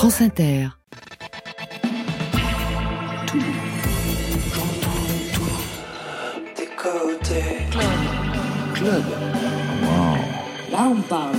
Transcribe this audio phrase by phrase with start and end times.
[0.00, 0.68] France Inter.
[8.72, 9.04] Club.
[10.72, 11.36] Là, on parle.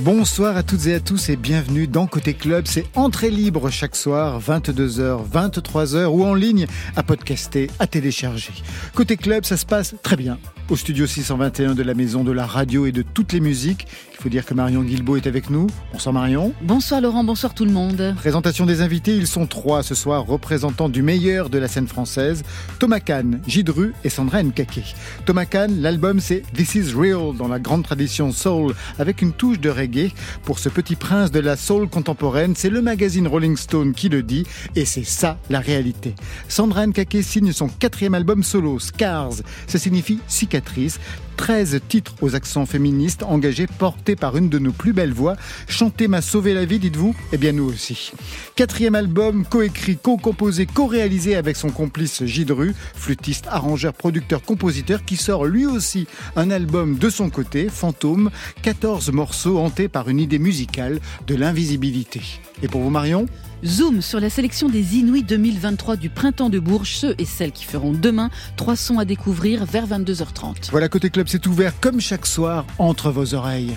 [0.00, 2.64] Bonsoir à toutes et à tous et bienvenue dans Côté Club.
[2.66, 6.66] C'est entrée libre chaque soir, 22h, 23h ou en ligne
[6.96, 8.52] à podcaster, à télécharger.
[8.94, 12.46] Côté Club, ça se passe très bien au studio 621 de la Maison de la
[12.46, 13.86] Radio et de toutes les musiques.
[14.26, 15.68] Faut dire que Marion Guilbault est avec nous.
[15.92, 16.52] Bonsoir Marion.
[16.60, 18.12] Bonsoir Laurent, bonsoir tout le monde.
[18.16, 22.42] Présentation des invités, ils sont trois ce soir, représentants du meilleur de la scène française.
[22.80, 24.96] Thomas Kahn, Gidru et Sandra Nkake.
[25.26, 29.60] Thomas Kahn, l'album c'est This is Real dans la grande tradition soul avec une touche
[29.60, 30.10] de reggae.
[30.42, 34.24] Pour ce petit prince de la soul contemporaine, c'est le magazine Rolling Stone qui le
[34.24, 36.16] dit et c'est ça la réalité.
[36.48, 39.34] Sandra Nkake signe son quatrième album solo, Scars.
[39.68, 40.98] Ça signifie cicatrice
[41.36, 45.36] 13 titres aux accents féministes engagés, portés par une de nos plus belles voix.
[45.68, 48.12] Chanter m'a sauvé la vie, dites-vous Eh bien, nous aussi.
[48.54, 55.44] Quatrième album, coécrit, co-composé, co-réalisé avec son complice Gidru, flûtiste, arrangeur, producteur, compositeur, qui sort
[55.44, 58.30] lui aussi un album de son côté, Fantôme,
[58.62, 62.22] 14 morceaux hantés par une idée musicale de l'invisibilité.
[62.62, 63.26] Et pour vous, Marion?
[63.64, 67.64] Zoom sur la sélection des Inuits 2023 du Printemps de Bourges, ceux et celles qui
[67.64, 70.70] feront demain trois sons à découvrir vers 22h30.
[70.70, 73.74] Voilà, Côté Club, c'est ouvert comme chaque soir entre vos oreilles.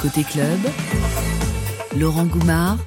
[0.00, 0.58] Côté Club,
[1.96, 2.78] Laurent Goumard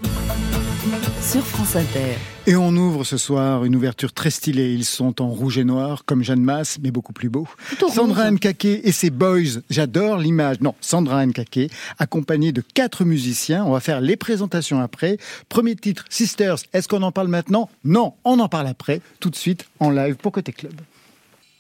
[1.22, 2.18] sur France Inter.
[2.48, 4.74] Et on ouvre ce soir une ouverture très stylée.
[4.74, 7.48] Ils sont en rouge et noir, comme Jeanne Masse, mais beaucoup plus beau.
[7.94, 9.62] Sandra Nkake et ses boys.
[9.70, 10.60] J'adore l'image.
[10.62, 13.64] Non, Sandra Nkake, accompagnée de quatre musiciens.
[13.64, 15.18] On va faire les présentations après.
[15.50, 16.58] Premier titre, Sisters.
[16.74, 17.70] Est-ce qu'on en parle maintenant?
[17.86, 19.02] Non, on en parle après.
[19.20, 20.74] Tout de suite, en live pour Côté Club.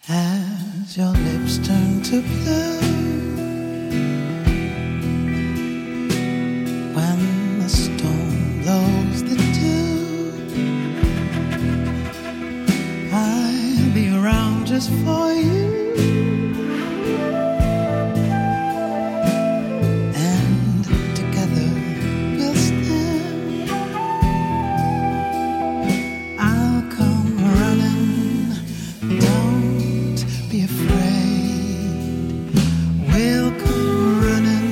[0.10, 3.01] As your lips turn to blue,
[14.90, 15.94] for you.
[20.16, 20.86] And
[21.16, 21.70] together
[22.38, 23.70] we'll stand.
[26.40, 28.56] I'll come running.
[29.20, 31.92] Don't be afraid.
[33.14, 34.66] We'll come running.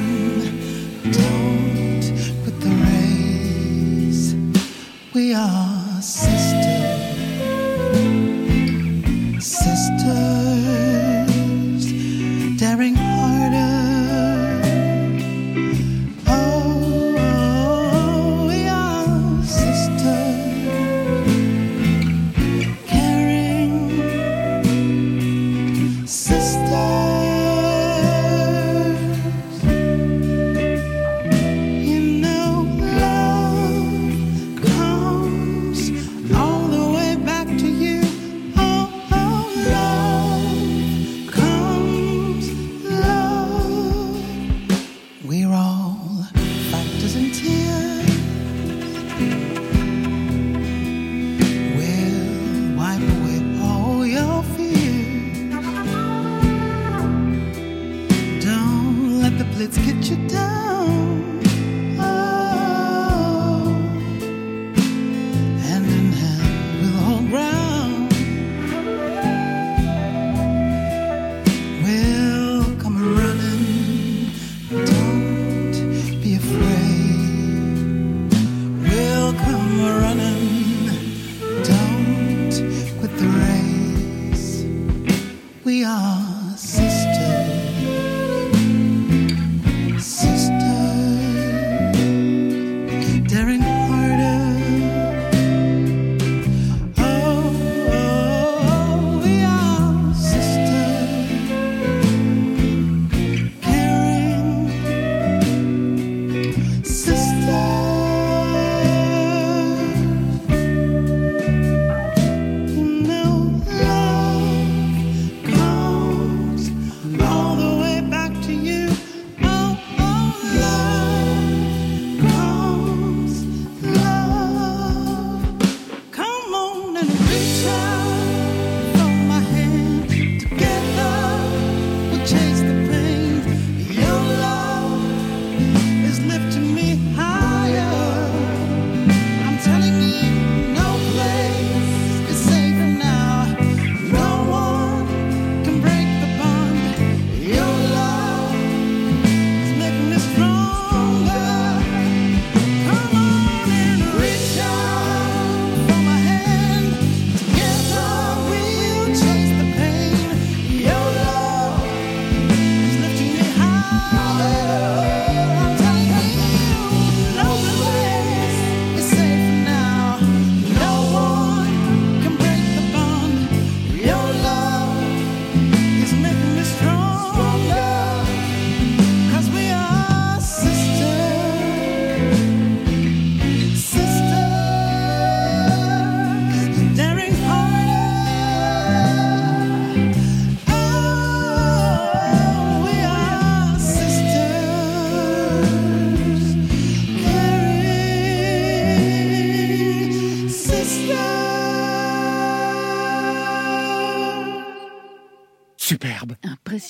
[1.12, 2.06] Don't
[2.60, 4.34] the race.
[5.14, 6.02] We are.
[6.02, 6.49] Sisters,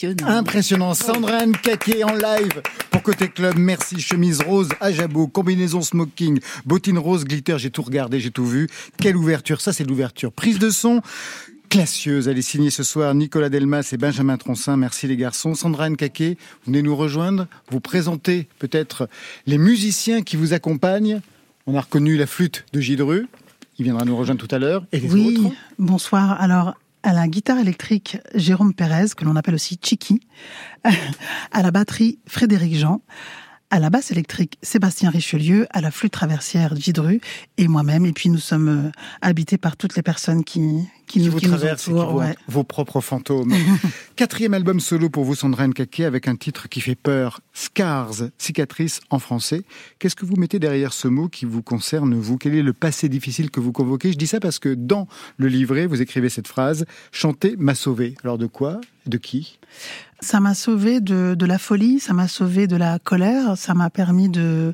[0.08, 0.38] Impressionnant.
[0.38, 0.94] Impressionnant.
[0.94, 3.56] Sandra Anne Caquet en live pour Côté Club.
[3.58, 4.00] Merci.
[4.00, 7.58] Chemise rose à jabot, combinaison smoking, bottine rose, glitter.
[7.58, 8.68] J'ai tout regardé, j'ai tout vu.
[8.98, 9.60] Quelle ouverture.
[9.60, 10.32] Ça, c'est l'ouverture.
[10.32, 11.02] Prise de son.
[11.70, 14.78] Classieuse, elle est signée ce soir Nicolas Delmas et Benjamin Troncin.
[14.78, 15.54] Merci les garçons.
[15.54, 16.36] Sandra Nkake, vous
[16.66, 19.08] venez nous rejoindre, vous présenter peut-être
[19.46, 21.22] les musiciens qui vous accompagnent.
[21.68, 23.28] On a reconnu la flûte de Gidru,
[23.78, 24.84] il viendra nous rejoindre tout à l'heure.
[24.92, 26.42] Et les oui, autres bonsoir.
[26.42, 26.74] Alors,
[27.04, 30.22] à la guitare électrique, Jérôme Pérez, que l'on appelle aussi Chiki.
[31.52, 33.02] À la batterie, Frédéric Jean.
[33.72, 37.22] À la basse électrique, Sébastien Richelieu, à la flûte traversière, Gidru,
[37.58, 38.06] et moi-même.
[38.06, 38.92] Et puis nous sommes euh,
[39.22, 42.36] habités par toutes les personnes qui, qui, vous qui nous traversent et qui ouais.
[42.48, 43.54] vos propres fantômes.
[44.16, 49.02] Quatrième album solo pour vous, Sandra Nkake, avec un titre qui fait peur, Scars, cicatrice
[49.10, 49.64] en français.
[49.98, 52.38] Qu'est-ce que vous mettez derrière ce mot qui vous concerne, vous?
[52.38, 54.12] Quel est le passé difficile que vous convoquez?
[54.12, 55.08] Je dis ça parce que dans
[55.38, 58.16] le livret, vous écrivez cette phrase, chanter m'a sauvé.
[58.24, 58.80] Alors de quoi?
[59.08, 59.58] De qui?
[60.20, 63.90] Ça m'a sauvé de, de la folie, ça m'a sauvé de la colère, ça m'a
[63.90, 64.74] permis de,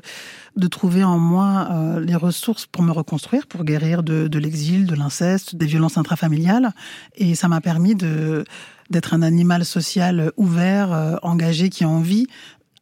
[0.56, 4.86] de trouver en moi euh, les ressources pour me reconstruire, pour guérir de, de l'exil,
[4.86, 6.72] de l'inceste, des violences intrafamiliales.
[7.16, 8.44] Et ça m'a permis de
[8.88, 12.28] d'être un animal social ouvert, euh, engagé, qui a envie,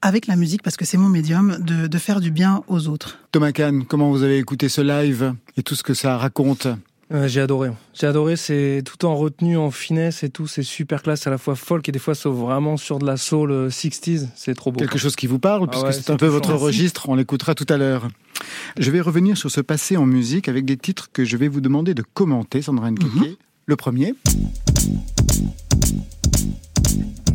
[0.03, 3.19] avec la musique, parce que c'est mon médium, de, de faire du bien aux autres.
[3.33, 6.69] Thomas Kahn, comment vous avez écouté ce live et tout ce que ça raconte?
[7.13, 7.71] Euh, j'ai adoré.
[7.93, 10.47] J'ai adoré, c'est tout en retenue, en finesse et tout.
[10.47, 13.17] C'est super classe, à la fois folk et des fois c'est vraiment sur de la
[13.17, 14.29] soul euh, 60s.
[14.35, 14.79] C'est trop beau.
[14.79, 17.55] Quelque chose qui vous parle, Ah puisque ouais, c'est un peu votre registre, on l'écoutera
[17.55, 18.09] tout à l'heure.
[18.79, 21.61] Je vais revenir sur ce passé en musique avec des titres que je vais vous
[21.61, 23.15] demander de commenter, Sandra Nkeke.
[23.15, 23.37] Mhm.
[23.67, 24.15] Le premier,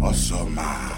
[0.02, 0.98] Osoma.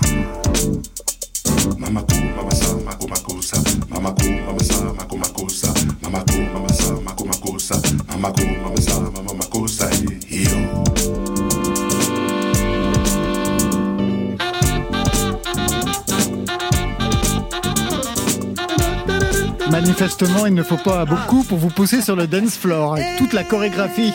[19.70, 23.34] Manifestement, il ne faut pas beaucoup pour vous pousser sur le dance floor, avec toute
[23.34, 24.14] la chorégraphie.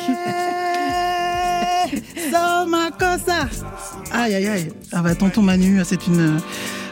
[2.99, 3.49] Cosa.
[4.13, 4.73] Aïe aïe aïe.
[4.93, 6.41] Ah bah tonton Manu, c'est une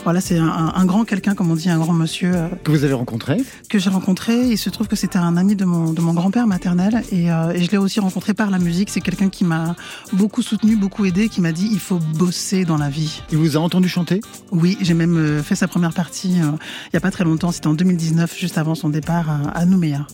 [0.05, 2.93] voilà, c'est un, grand quelqu'un, comme on dit, un grand monsieur euh, Que vous avez
[2.93, 3.39] rencontré.
[3.71, 4.49] que j'ai rencontré.
[4.49, 7.53] Il se trouve que c'était un ami de mon de mon grand-père maternel et, euh,
[7.53, 8.91] et je l'ai aussi rencontré par la musique.
[8.91, 9.77] C'est quelqu'un qui m'a
[10.12, 13.23] beaucoup soutenu, beaucoup aidé, qui m'a dit il faut bosser dans la vie.
[13.33, 14.21] Il vous a entendu chanter
[14.53, 17.51] Oui, j'ai même euh, fait sa première partie il y a pas très longtemps.
[17.51, 20.06] C'était en 2019, juste avant son départ à, à Nouméa.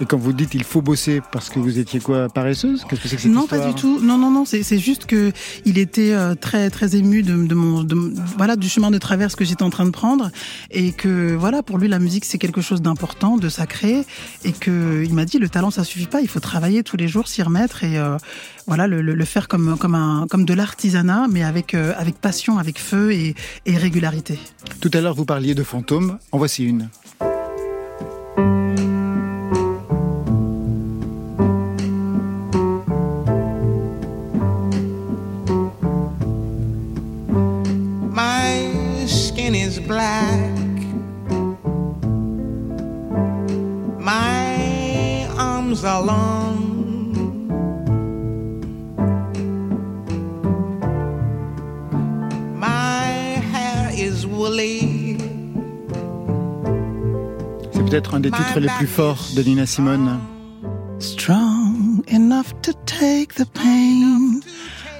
[0.00, 2.84] Et quand vous dites il faut bosser parce que vous étiez quoi, paresseuse?
[2.88, 4.00] Qu'est-ce que c'est que cette non, pas du tout.
[4.00, 4.44] Non, non, non.
[4.44, 5.32] C'est juste que
[5.64, 7.96] il était très, très ému de, de mon, de,
[8.36, 10.30] voilà, du chemin de traverse que j'étais en train de prendre,
[10.70, 14.04] et que voilà, pour lui, la musique c'est quelque chose d'important, de sacré,
[14.44, 17.08] et que il m'a dit le talent ça suffit pas, il faut travailler tous les
[17.08, 18.16] jours, s'y remettre, et euh,
[18.66, 22.78] voilà, le, faire comme, comme un, comme de l'artisanat, mais avec, euh, avec passion, avec
[22.78, 23.34] feu et
[23.66, 24.38] régularité.
[24.80, 26.18] Tout à l'heure, vous parliez de fantômes.
[26.32, 26.88] En voici une.
[58.78, 60.20] Plus forts de Nina Simone.
[60.98, 64.40] Strong enough to take the pain.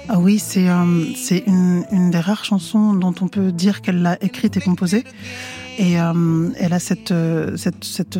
[0.09, 4.57] Ah oui, c'est euh, une, des rares chansons dont on peut dire qu'elle l'a écrite
[4.57, 5.03] et composée.
[5.77, 7.55] Et euh, elle a cette, euh,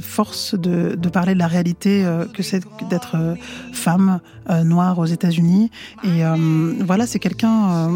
[0.02, 3.18] force de, parler de la réalité que c'est d'être
[3.74, 4.20] femme
[4.64, 5.72] noire aux États-Unis.
[6.04, 6.22] Et
[6.82, 7.90] voilà, c'est quelqu'un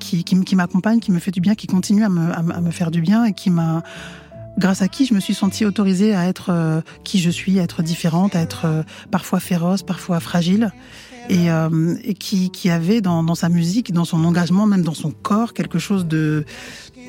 [0.00, 3.32] qui, m'accompagne, qui me fait du bien, qui continue à me faire du bien et
[3.32, 3.84] qui m'a
[4.58, 7.62] grâce à qui je me suis sentie autorisée à être euh, qui je suis, à
[7.62, 10.72] être différente, à être euh, parfois féroce, parfois fragile,
[11.28, 15.78] et, euh, qui, avait dans sa musique, dans son engagement, même dans son corps, quelque
[15.78, 16.44] chose de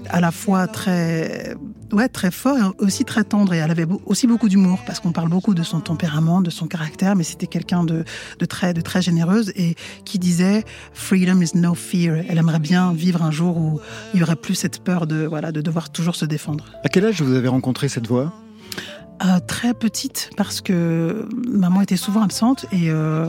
[0.09, 1.55] à la fois très
[1.91, 3.53] ouais très fort et aussi très tendre.
[3.53, 6.67] Et elle avait aussi beaucoup d'humour parce qu'on parle beaucoup de son tempérament de son
[6.67, 8.03] caractère mais c'était quelqu'un de,
[8.39, 12.17] de très de très généreuse et qui disait freedom is no fear.
[12.27, 13.79] Elle aimerait bien vivre un jour où
[14.13, 16.65] il y aurait plus cette peur de voilà de devoir toujours se défendre.
[16.83, 18.33] À quel âge vous avez rencontré cette voix?
[19.25, 23.27] Euh, très petite parce que maman était souvent absente et euh,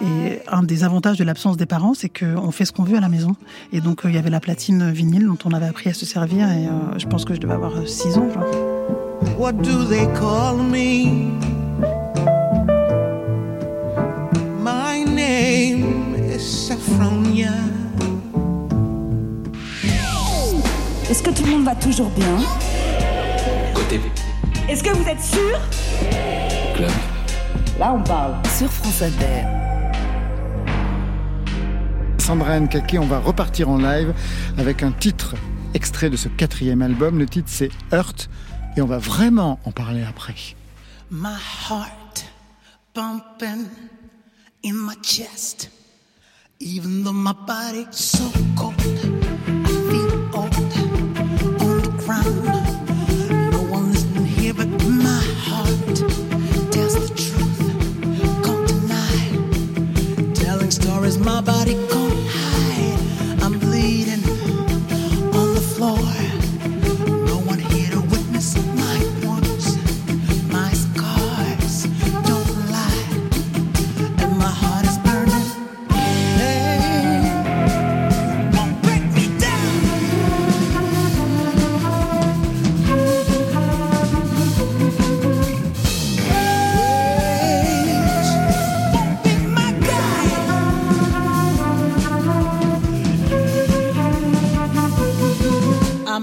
[0.00, 3.00] et un des avantages de l'absence des parents, c'est qu'on fait ce qu'on veut à
[3.00, 3.36] la maison.
[3.72, 6.04] Et donc, euh, il y avait la platine vinyle dont on avait appris à se
[6.06, 6.50] servir.
[6.50, 8.28] Et euh, je pense que je devais avoir euh, 6 ans.
[9.38, 11.32] What do they call me?
[14.62, 16.70] My name is
[21.10, 22.38] Est-ce que tout le monde va toujours bien?
[23.74, 24.00] Côté.
[24.68, 25.60] Est-ce que vous êtes sûr?
[26.74, 26.90] Club.
[27.78, 28.34] Là, on parle.
[28.56, 29.63] Sur France Inter.
[32.24, 34.14] Sandra Nkake, on va repartir en live
[34.56, 35.34] avec un titre
[35.74, 37.18] extrait de ce quatrième album.
[37.18, 38.30] Le titre c'est Hurt
[38.78, 40.34] et on va vraiment en parler après.
[41.10, 41.36] My
[41.68, 42.24] heart
[42.94, 43.66] bumping
[44.64, 45.70] in my chest.
[46.60, 48.24] Even though my body's so
[48.56, 50.54] cold, I feel old
[51.60, 52.42] on the ground.
[53.52, 55.96] No one listening here but my heart
[56.70, 57.60] tells the truth.
[58.42, 61.76] Come tonight, telling stories my body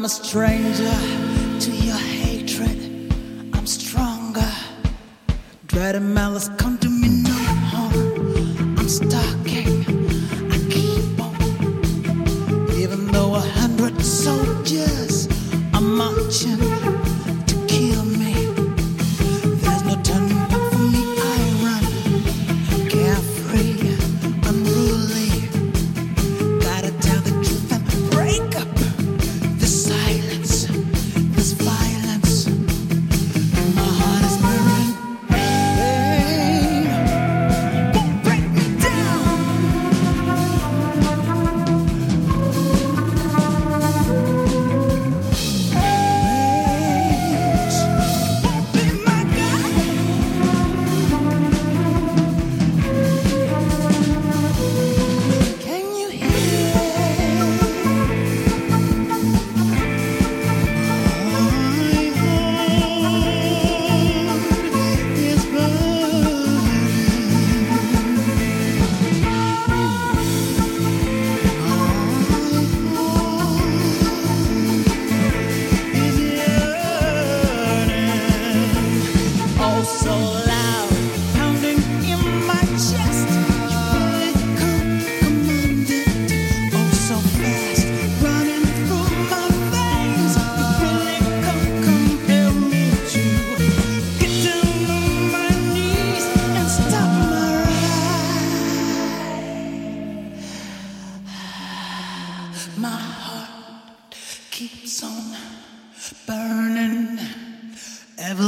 [0.01, 0.97] I'm a stranger
[1.59, 3.13] to your hatred.
[3.53, 4.51] I'm stronger.
[5.67, 6.79] Dread and malice come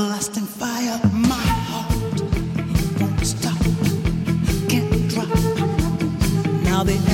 [0.03, 2.22] Everlasting fire, my heart
[3.00, 3.57] won't stop,
[4.67, 5.29] can't drop.
[6.65, 7.12] Now the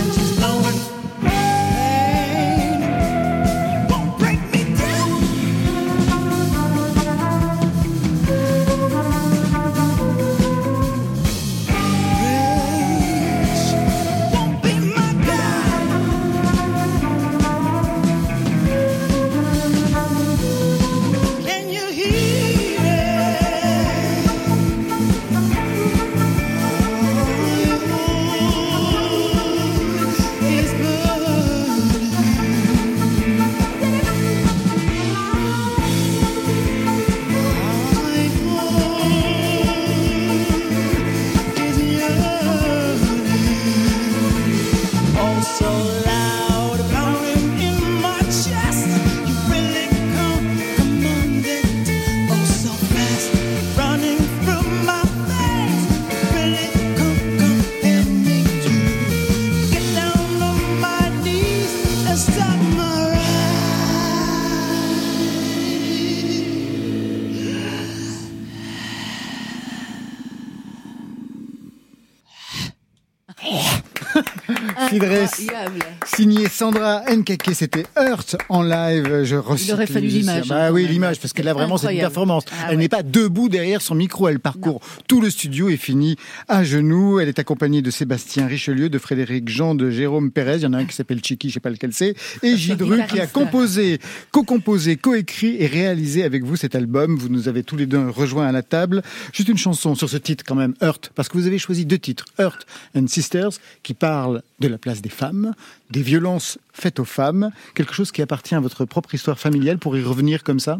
[76.06, 79.24] Signé Sandra Nkake, c'était Hurt en live.
[79.24, 80.94] Je recycle aurait fallu l'image, Bah hein, oui, quand même.
[80.94, 82.01] l'image, parce que là vraiment Incroyable.
[82.01, 82.44] performance.
[82.51, 82.77] Ah elle ouais.
[82.77, 86.15] n'est pas debout derrière son micro, elle parcourt tout le studio et finit
[86.48, 87.20] à genoux.
[87.20, 90.58] Elle est accompagnée de Sébastien Richelieu, de Frédéric Jean, de Jérôme Pérez.
[90.58, 93.01] Il y en a un qui s'appelle Chiki, je sais pas lequel c'est, et Gidru
[93.08, 94.00] qui a composé,
[94.32, 97.15] co-composé, co-écrit et réalisé avec vous cet album.
[97.18, 99.01] Vous nous avez tous les deux rejoints à la table.
[99.34, 101.98] Juste une chanson sur ce titre quand même, Hurt, parce que vous avez choisi deux
[102.00, 102.65] titres, Hurt
[102.98, 103.51] and Sisters,
[103.84, 105.53] qui parlent de la place des femmes,
[105.89, 109.95] des violences faites aux femmes, quelque chose qui appartient à votre propre histoire familiale pour
[109.97, 110.79] y revenir comme ça?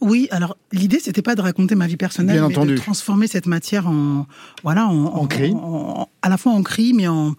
[0.00, 2.74] Oui, alors l'idée c'était pas de raconter ma vie personnelle, Bien mais entendu.
[2.74, 4.26] de transformer cette matière en
[4.62, 5.52] voilà en, En cri.
[5.54, 7.34] en- à la fois en cri, mais en,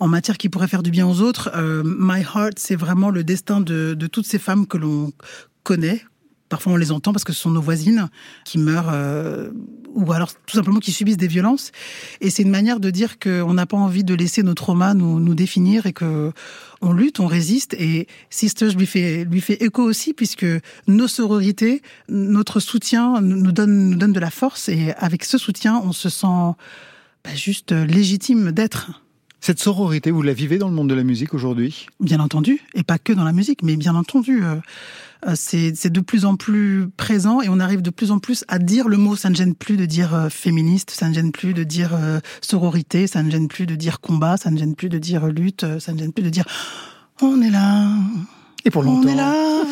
[0.00, 1.50] en matière qui pourrait faire du bien aux autres.
[1.54, 5.12] Euh, My Heart, c'est vraiment le destin de, de toutes ces femmes que l'on
[5.62, 6.02] connaît.
[6.54, 8.08] Parfois on les entend parce que ce sont nos voisines
[8.44, 9.50] qui meurent euh,
[9.92, 11.72] ou alors tout simplement qui subissent des violences.
[12.20, 15.18] Et c'est une manière de dire qu'on n'a pas envie de laisser nos traumas nous,
[15.18, 16.30] nous définir et que
[16.80, 17.74] on lutte, on résiste.
[17.74, 20.46] Et Sisters lui fait, lui fait écho aussi puisque
[20.86, 25.82] nos sororités, notre soutien nous donne, nous donne de la force et avec ce soutien,
[25.84, 26.54] on se sent
[27.24, 28.92] bah, juste légitime d'être.
[29.44, 31.88] Cette sororité, vous la vivez dans le monde de la musique aujourd'hui?
[32.00, 34.58] Bien entendu, et pas que dans la musique, mais bien entendu, euh, euh,
[35.34, 38.58] c'est c'est de plus en plus présent et on arrive de plus en plus à
[38.58, 39.16] dire le mot.
[39.16, 42.20] Ça ne gêne plus de dire euh, féministe, ça ne gêne plus de dire euh,
[42.40, 45.64] sororité, ça ne gêne plus de dire combat, ça ne gêne plus de dire lutte,
[45.64, 46.44] euh, ça ne gêne plus de dire
[47.22, 47.88] on est là.
[48.66, 49.08] Et pour On longtemps.
[49.08, 49.62] est là.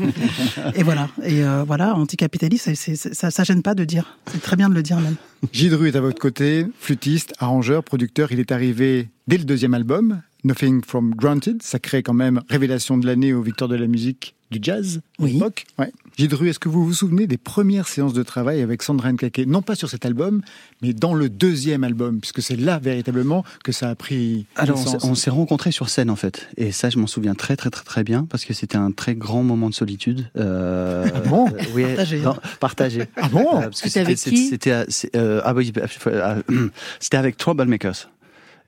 [0.74, 1.08] et voilà.
[1.22, 4.18] Et euh, voilà, anticapitaliste, ça, ça gêne pas de dire.
[4.32, 5.14] C'est très bien de le dire même.
[5.52, 8.32] Gidru est à votre côté, flûtiste, arrangeur, producteur.
[8.32, 11.62] Il est arrivé dès le deuxième album, Nothing From Granted.
[11.62, 15.22] Ça crée quand même révélation de l'année aux victoires de la musique du jazz à
[15.22, 15.32] Oui.
[15.34, 15.64] l'époque.
[15.78, 15.92] Ouais.
[16.16, 19.62] Gidru, est-ce que vous vous souvenez des premières séances de travail avec Sandra Nkake Non
[19.62, 20.42] pas sur cet album,
[20.82, 24.80] mais dans le deuxième album, puisque c'est là véritablement que ça a pris Alors, on
[24.84, 25.04] s'est- naissance.
[25.04, 27.84] on s'est rencontrés sur scène en fait, et ça, je m'en souviens très très très
[27.84, 30.28] très bien parce que c'était un très grand moment de solitude.
[30.36, 31.46] Euh, Ah bon?
[31.48, 32.20] euh, oui, Partagé.
[32.20, 33.04] non, partagé.
[33.16, 33.46] Ah bon?
[33.56, 34.48] Euh, parce que C'était avec qui?
[34.48, 35.72] C'était à- c'est, euh, ah oui,
[36.08, 38.10] euh, c'était avec Troublemakers.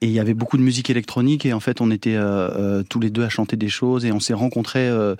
[0.02, 2.82] Et il y avait beaucoup de musique électronique et en fait on était euh, euh,
[2.86, 4.88] tous les deux à chanter des choses et on s'est rencontrés.
[4.88, 5.14] euh,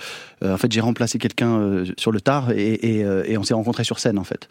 [0.44, 3.98] en fait j'ai remplacé quelqu'un sur le tard et, et, et on s'est rencontrés sur
[4.00, 4.48] scène en fait.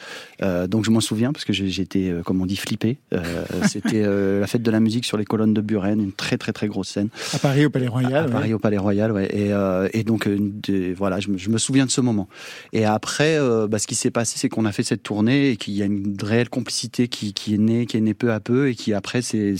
[0.69, 2.97] Donc je m'en souviens parce que j'étais comme on dit flippé.
[3.67, 4.01] C'était
[4.39, 6.87] la fête de la musique sur les colonnes de Buren, une très très très grosse
[6.87, 8.25] scène À Paris, au Palais à Royal.
[8.27, 8.31] ouais.
[8.31, 9.27] Paris au Palais Royal, ouais.
[9.35, 9.51] Et,
[9.99, 12.29] et donc, de- voilà, je me, je me souviens de ce moment.
[12.71, 13.37] Et après,
[13.69, 15.85] bah, ce qui s'est passé, c'est qu'on a fait cette tournée et qu'il y a
[15.85, 18.93] une réelle complicité qui, qui est née, qui est née peu à peu et qui
[18.93, 19.55] après s'est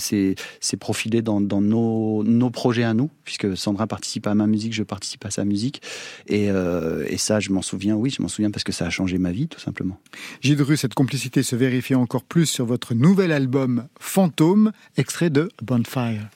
[0.62, 4.72] s'est- profilée dans, dans nos, nos projets à nous, puisque Sandra participe à ma musique,
[4.72, 5.82] je participe à sa musique.
[6.28, 8.90] Et, euh, et ça, je m'en souviens, oui, je m'en souviens parce que ça a
[8.90, 9.98] changé ma vie, tout simplement.
[10.40, 16.28] Gidru, cette complicité se vérifie encore plus sur votre nouvel album Fantôme, extrait de Bonfire.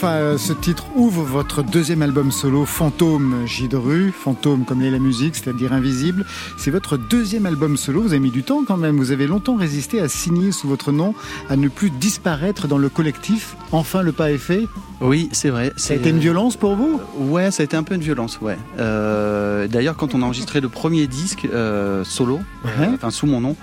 [0.00, 4.12] Bonfire, ce titre ouvre votre deuxième album solo, Fantôme Gidru.
[4.12, 6.26] Fantôme comme l'est la musique, c'est-à-dire invisible.
[6.58, 8.02] C'est votre deuxième album solo.
[8.02, 8.96] Vous avez mis du temps quand même.
[8.96, 11.14] Vous avez longtemps résisté à signer sous votre nom,
[11.48, 13.56] à ne plus disparaître dans le collectif.
[13.72, 14.64] Enfin, le pas est fait.
[15.00, 15.72] Oui, c'est vrai.
[15.76, 17.00] Ça a été une violence pour vous?
[17.18, 18.56] Ouais, ça a été un peu une violence, ouais.
[18.78, 22.70] Euh, D'ailleurs, quand on a enregistré le premier disque euh, solo, Ouais.
[22.86, 23.56] euh, enfin sous mon nom,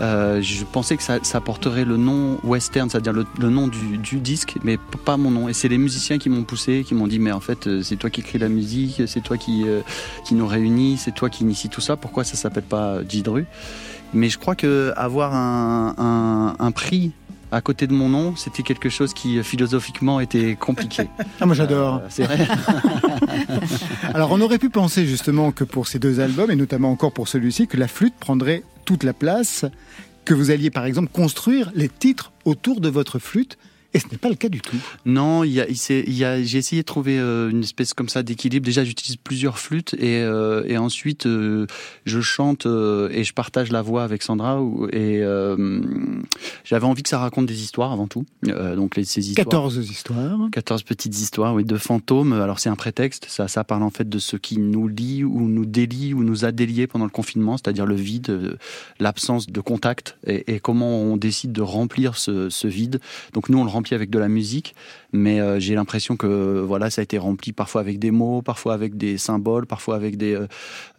[0.00, 3.98] euh, je pensais que ça, ça porterait le nom western, c'est-à-dire le, le nom du,
[3.98, 5.48] du disque, mais pas mon nom.
[5.48, 7.96] Et c'est les musiciens qui m'ont poussé, qui m'ont dit, mais en fait, euh, c'est
[7.96, 9.80] toi qui écris la musique, c'est toi qui, euh,
[10.24, 11.96] qui nous réunit, c'est toi qui initie tout ça.
[11.96, 13.44] Pourquoi ça s'appelle pas Jidru
[14.14, 17.12] Mais je crois que avoir un, un, un prix
[17.52, 21.08] à côté de mon nom, c'était quelque chose qui euh, philosophiquement était compliqué.
[21.40, 21.96] Ah, moi j'adore.
[21.96, 22.38] Euh, c'est vrai.
[24.14, 27.28] Alors on aurait pu penser justement que pour ces deux albums, et notamment encore pour
[27.28, 29.64] celui-ci, que la flûte prendrait toute la place,
[30.24, 33.56] que vous alliez par exemple construire les titres autour de votre flûte,
[33.92, 34.76] et ce n'est pas le cas du tout.
[35.04, 38.64] Non, il y a, j'ai essayé de trouver euh, une espèce comme ça d'équilibre.
[38.64, 41.66] Déjà, j'utilise plusieurs flûtes et, euh, et ensuite euh,
[42.04, 44.60] je chante euh, et je partage la voix avec Sandra.
[44.92, 45.22] Et
[46.64, 48.24] j'avais envie que ça raconte des histoires avant tout.
[48.44, 49.46] Donc les, ces histoires.
[49.46, 50.38] 14 histoires.
[50.52, 52.32] 14 petites histoires, oui, de fantômes.
[52.32, 53.26] Alors c'est un prétexte.
[53.28, 56.44] Ça, ça parle en fait de ce qui nous lie ou nous délie ou nous
[56.44, 58.56] a déliés pendant le confinement, c'est-à-dire le vide,
[59.00, 63.00] l'absence de contact et, et comment on décide de remplir ce, ce vide.
[63.32, 64.74] Donc nous on le remplit avec de la musique,
[65.12, 68.74] mais euh, j'ai l'impression que voilà ça a été rempli parfois avec des mots, parfois
[68.74, 70.46] avec des symboles, parfois avec des euh,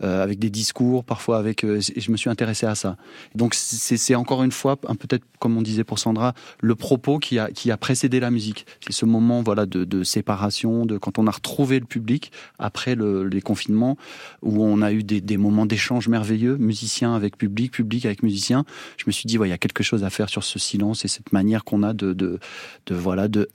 [0.03, 1.63] euh, avec des discours, parfois avec.
[1.63, 2.97] euh, je me suis intéressé à ça.
[3.35, 7.49] Donc c'est encore une fois peut-être comme on disait pour Sandra le propos qui a
[7.51, 8.65] qui a précédé la musique.
[8.81, 13.27] C'est ce moment voilà de, séparation, de quand on a retrouvé le public après le,
[13.27, 13.97] les confinements
[14.41, 18.65] où on a eu des, des moments d'échange merveilleux, musiciens avec public, public avec musiciens.
[18.97, 21.05] Je me suis dit ouais il y a quelque chose à faire sur ce silence
[21.05, 22.39] et cette manière qu'on a de, de
[22.87, 23.47] de voilà de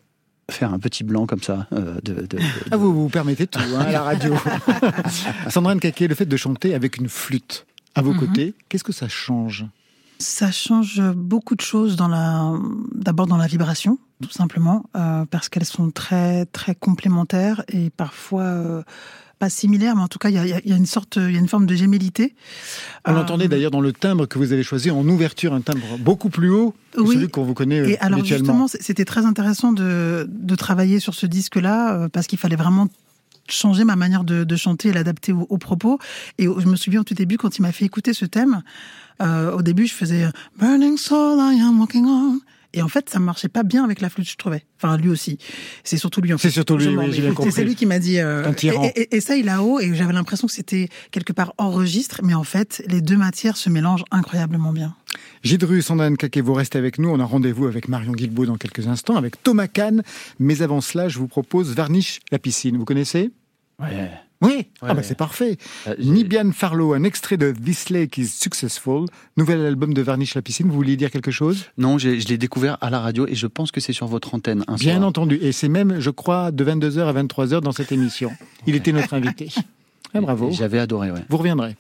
[0.51, 1.67] faire un petit blanc comme ça.
[1.73, 2.39] euh, de, de- de-
[2.71, 4.35] Ah, vous vous permettez tout hein, à la radio.
[5.49, 8.19] Sandra Nkake, le fait de chanter avec une flûte à vos Mhm.
[8.21, 9.65] côtés, qu'est-ce que ça change?
[10.19, 12.53] Ça change beaucoup de choses dans la,
[12.95, 18.43] d'abord dans la vibration, tout simplement, euh, parce qu'elles sont très très complémentaires et parfois
[18.43, 18.83] euh,
[19.39, 21.37] pas similaires, mais en tout cas il y a, y y une sorte, il y
[21.37, 22.35] a une forme de gémellité.
[23.07, 25.99] On Euh, l'entendait d'ailleurs dans le timbre que vous avez choisi en ouverture, un timbre
[25.99, 27.15] beaucoup plus haut que Oui.
[27.17, 31.15] celui qu'on vous connaît euh, Et alors justement, c'était très intéressant de, de travailler sur
[31.15, 32.89] ce disque-là euh, parce qu'il fallait vraiment
[33.49, 35.99] changer ma manière de, de chanter et l'adapter aux, aux propos.
[36.39, 38.63] Et au- je me souviens au tout début quand il m'a fait écouter ce thème.
[39.23, 40.27] euh, au début, je faisais
[40.59, 42.41] Burning Soul, I am walking on.
[42.77, 44.63] Et en fait, ça marchait pas bien avec la flûte, je trouvais.
[44.77, 45.39] Enfin, lui aussi.
[45.83, 46.33] C'est surtout lui.
[46.33, 46.53] en C'est fait.
[46.55, 47.13] surtout lui, oui, vais.
[47.13, 47.53] j'ai bien C'est- compris.
[47.53, 48.19] C'est lui qui m'a dit.
[48.19, 48.85] euh, Un tyran.
[48.95, 51.73] et, et- et ça, il a haut, et j'avais l'impression que c'était quelque part hors
[51.73, 54.95] registre, mais en fait, les deux matières se mélangent incroyablement bien.
[55.43, 57.09] Gidru, Sandra Nkake, vous restez avec nous.
[57.09, 60.03] On a rendez-vous avec Marion Guilbault dans quelques instants, avec Thomas Kahn.
[60.39, 62.77] Mais avant cela, je vous propose Varnish la piscine.
[62.77, 63.31] Vous connaissez?
[63.81, 64.11] Ouais.
[64.43, 65.03] Oui, ah bah ouais.
[65.03, 65.57] c'est parfait.
[65.87, 69.07] Euh, Nibian Farlow, un extrait de This Lake is Successful,
[69.39, 70.69] nouvel album de Varnish la piscine.
[70.69, 71.65] Vous vouliez dire quelque chose?
[71.79, 74.63] Non, je l'ai découvert à la radio et je pense que c'est sur votre antenne.
[74.69, 75.09] Un Bien soir.
[75.09, 75.39] entendu.
[75.41, 78.31] Et c'est même, je crois, de 22h à 23h dans cette émission.
[78.67, 79.49] Il était notre invité.
[80.15, 80.51] Ah, bravo.
[80.51, 81.21] J'avais adoré, ouais.
[81.29, 81.77] Vous reviendrez.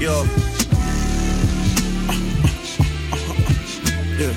[0.00, 0.24] Yo.
[4.18, 4.34] Yeah.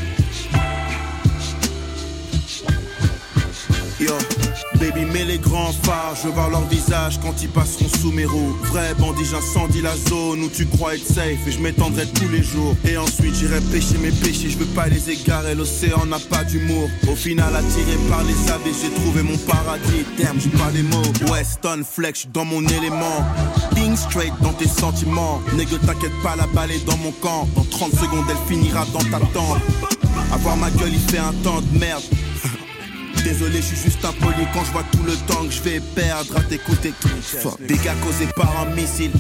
[3.97, 4.40] Yo,
[4.81, 8.57] baby, mets les grands phares, je voir leur visage quand ils passeront sous mes roues.
[8.63, 12.41] Vrai bandit, j'incendie la zone où tu crois être safe et je m'étendrai tous les
[12.41, 12.75] jours.
[12.83, 16.89] Et ensuite j'irai pêcher mes péchés, je veux pas les égarer, l'océan n'a pas d'humour.
[17.07, 20.03] Au final, attiré par les avis, j'ai trouvé mon paradis.
[20.17, 21.31] Terme, j'ai pas les mots.
[21.31, 23.23] Weston Flex, dans mon élément.
[23.75, 25.41] Think straight dans tes sentiments.
[25.53, 27.47] Nègre, t'inquiète pas, la balle est dans mon camp.
[27.55, 29.61] Dans 30 secondes, elle finira dans ta tente.
[30.33, 32.03] Avoir ma gueule, il fait un temps de merde.
[33.23, 36.37] Désolé, je suis juste impoli quand je vois tout le temps que je vais perdre
[36.37, 36.93] à t'écouter.
[37.21, 39.11] Fuck, dégâts causés par un missile.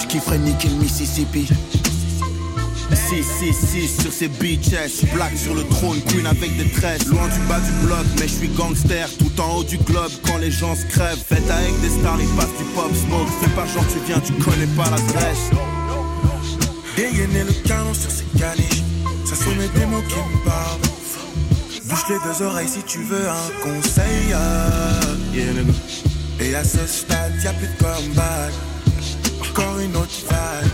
[0.00, 1.48] Je kifferais niquer le Mississippi.
[2.90, 7.06] 666 sur ces bitches, black sur le trône, queen avec des tresses.
[7.06, 10.38] Loin du bas du bloc, mais je suis gangster, tout en haut du globe quand
[10.38, 11.22] les gens se crèvent.
[11.28, 13.30] Faites avec des stars, ils passent du pop smoke.
[13.40, 15.50] Fais pas genre tu viens, tu connais pas l'adresse.
[16.96, 18.82] Dégainer le canon sur ces caniches,
[19.24, 20.85] ça sont mes démons qui me parlent.
[21.88, 24.32] Bouche les deux oreilles si tu veux un conseil.
[24.32, 25.14] Euh,
[26.40, 28.52] Et à ce stade, y'a plus de comeback.
[29.40, 30.70] Encore une autre vague.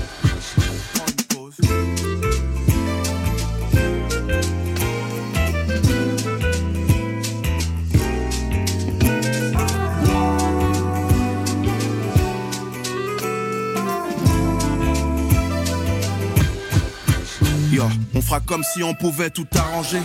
[17.70, 20.00] Yo, on fera comme si on pouvait tout arranger.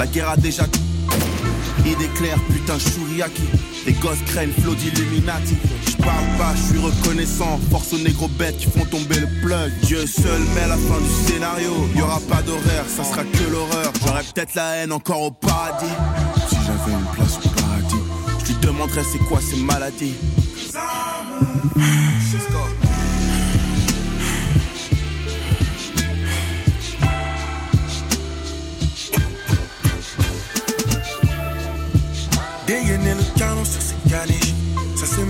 [0.00, 0.62] La guerre a déjà
[1.84, 3.42] Idée claire, putain, Shuriaki.
[3.84, 5.58] Les gosses craignent flot d'Illuminati.
[5.86, 7.60] J'parle pas, je suis reconnaissant.
[7.70, 9.70] Force aux négros bêtes qui font tomber le plug.
[9.82, 11.86] Dieu seul met la fin du scénario.
[11.94, 13.92] Y aura pas d'horaire, ça sera que l'horreur.
[14.06, 15.92] J'aurais peut-être la haine encore au paradis.
[16.48, 18.02] Si j'avais une place au paradis,
[18.38, 20.14] je lui demanderais c'est quoi ces maladies.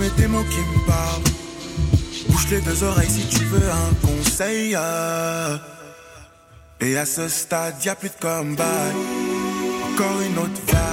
[0.01, 1.23] Ça c'est mes démons qui me parlent.
[2.29, 4.75] Bouge les deux oreilles si tu veux un conseil.
[4.75, 5.57] euh.
[6.79, 8.95] Et à ce stade, y a plus de comeback.
[9.93, 10.90] Encore une autre vague.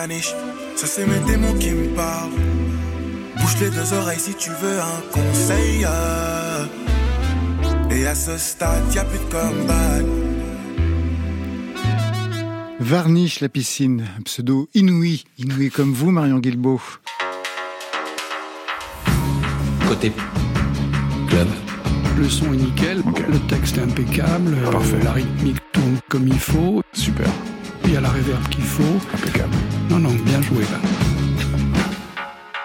[0.00, 0.34] Caniches,
[0.76, 2.30] ça c'est mes démons qui me parlent.
[3.36, 5.84] Bouge les deux oreilles si tu veux un conseil.
[5.84, 6.64] euh.
[7.90, 10.04] Et à ce stade, y a plus de comeback.
[12.80, 16.80] Varnish la piscine, un pseudo inouï, inouï comme vous, Marion Guilbeault.
[19.88, 20.12] Côté
[21.28, 21.48] club.
[22.18, 24.98] Le son est nickel, le texte est impeccable, Parfait.
[25.02, 26.82] la rythmique tourne comme il faut.
[26.92, 27.28] Super.
[27.88, 28.82] Il y a la réverb qu'il faut.
[29.14, 29.54] Impeccable.
[29.88, 30.78] Non, non, bien joué là.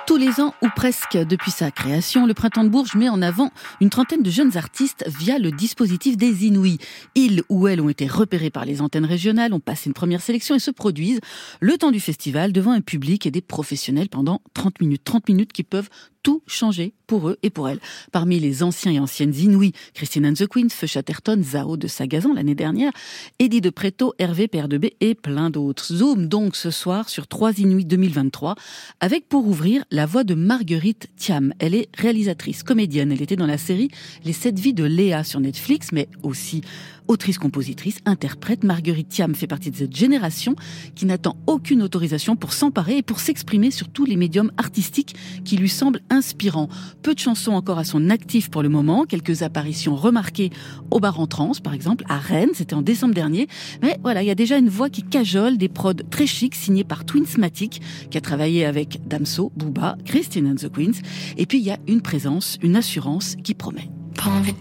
[0.06, 3.50] Tous les ans, ou presque depuis sa création, le Printemps de Bourges met en avant
[3.80, 6.78] une trentaine de jeunes artistes via le dispositif des Inouïs.
[7.16, 10.56] Ils ou elles ont été repérés par les antennes régionales, ont passé une première sélection
[10.56, 11.22] et se produisent
[11.62, 15.06] le temps du festival devant un public et des professionnels pendant 30 minutes.
[15.06, 15.90] 30 minutes qui peuvent
[16.24, 17.80] tout changer pour eux et pour elles.
[18.12, 22.34] Parmi les anciens et anciennes Inouïs, Christine and the Queens, Feu Chatterton, Zao de Sagazan
[22.34, 22.92] l'année dernière,
[23.40, 25.94] Eddie de Preto, Hervé PR2B et plein d'autres.
[25.94, 28.56] Zoom donc ce soir sur 3 Inouïs 2023
[29.00, 31.54] avec pour ouvrir la voix de Marguerite Thiam.
[31.60, 33.12] Elle est réalisatrice, comédienne.
[33.12, 33.90] Elle était dans la série
[34.24, 36.62] Les sept vies de Léa sur Netflix, mais aussi
[37.08, 38.64] autrice, compositrice, interprète.
[38.64, 40.56] Marguerite Thiam fait partie de cette génération
[40.96, 45.58] qui n'attend aucune autorisation pour s'emparer et pour s'exprimer sur tous les médiums artistiques qui
[45.58, 46.70] lui semblent inspirants.
[47.02, 50.52] Peu de chansons encore à son actif pour le moment, quelques apparitions remarquées
[50.92, 53.48] au bar en trance, par exemple, à Rennes, c'était en décembre dernier.
[53.82, 56.84] Mais voilà, il y a déjà une voix qui cajole, des prods très chics signés
[56.84, 61.02] par Twinsmatic, qui a travaillé avec Damso, Booba, Christine and the Queens.
[61.38, 63.90] Et puis il y a une présence, une assurance qui promet.
[64.16, 64.58] Pas envie de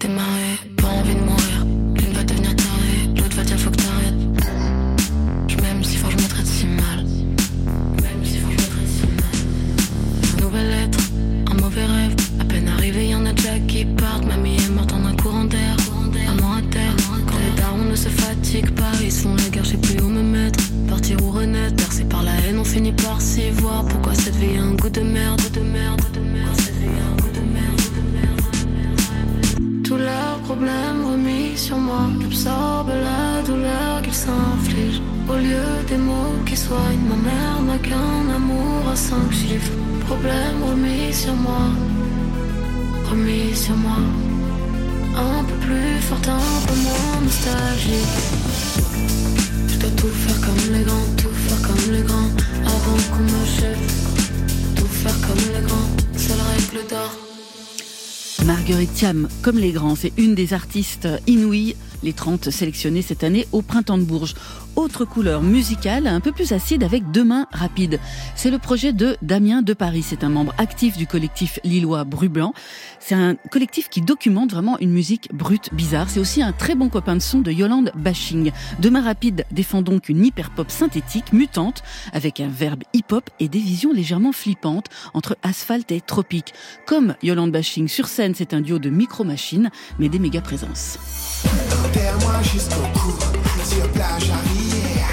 [0.76, 1.62] pas envie de mourir.
[19.12, 20.59] Sont la guerre, je sais plus où me mettre.
[20.88, 23.85] Partir ou renaître, bercé par la haine, on finit par s'y voir.
[23.85, 26.57] Pourquoi cette vie a un goût de merde, de merde, de merde.
[26.57, 29.85] Cette vie a un goût de merde, de merde.
[29.85, 36.38] Tous leurs problèmes remis sur moi J'absorbe la douleur qu'ils s'infligent Au lieu des mots
[36.46, 39.72] qui soignent Ma mère n'a qu'un amour à cinq chiffres
[40.07, 41.64] Problème remis sur moi
[43.11, 43.98] Remis sur moi
[45.14, 47.92] Un peu plus fort, un peu moins nostalgique.
[49.68, 52.31] Je dois tout faire comme les grands Tout faire comme les grands
[52.64, 57.16] Avant qu'on me Tout faire comme les grands Seule règle d'or.
[58.46, 63.46] Marguerite Thiam, comme les grands, c'est une des artistes inouïes, les 30 sélectionnées cette année
[63.52, 64.34] au Printemps de Bourges.
[64.74, 68.00] Autre couleur musicale, un peu plus acide avec deux mains rapides.
[68.36, 70.02] C'est le projet de Damien de Paris.
[70.02, 72.54] C'est un membre actif du collectif lillois Bru Blanc.
[72.98, 76.08] C'est un collectif qui documente vraiment une musique brute, bizarre.
[76.08, 78.50] C'est aussi un très bon copain de son de Yolande Bashing.
[78.78, 81.82] Deux mains rapides défend donc une hyper-pop synthétique, mutante,
[82.14, 86.54] avec un verbe hip-hop et des visions légèrement flippantes entre asphalte et tropique.
[86.86, 90.98] Comme Yolande Bashing sur scène, c'est un duo de micro-machines, mais des méga présences.
[91.92, 93.12] Terre-moi jusqu'au cou,
[93.64, 95.09] sur plage à rivière.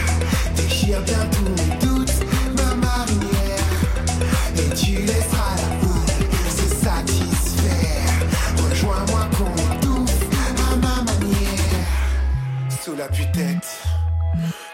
[0.55, 2.13] Déchire bien tous mes doutes,
[2.57, 3.67] ma marinière.
[4.57, 6.13] Et tu laisseras la foule
[6.49, 8.13] se satisfaire.
[8.69, 11.87] Rejoins-moi qu'on étouffe à ma manière.
[12.83, 13.67] Sous la putette,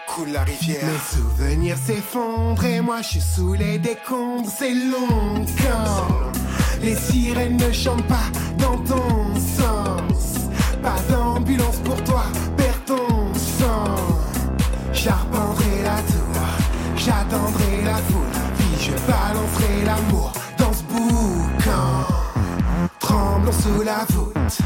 [0.06, 0.84] coule la rivière.
[0.84, 4.50] Mes souvenirs s'effondrent et moi je suis sous les décombres.
[4.56, 6.32] C'est long quand
[6.82, 10.35] les sirènes ne chantent pas dans ton sens.
[10.86, 12.22] Pas d'ambulance pour toi,
[12.56, 13.96] perds ton sang.
[14.92, 16.42] J'arpenterai la tour,
[16.96, 22.06] j'attendrai la foule, puis je balancerai l'amour dans ce boucan.
[23.00, 24.58] Tremblons sous la voûte,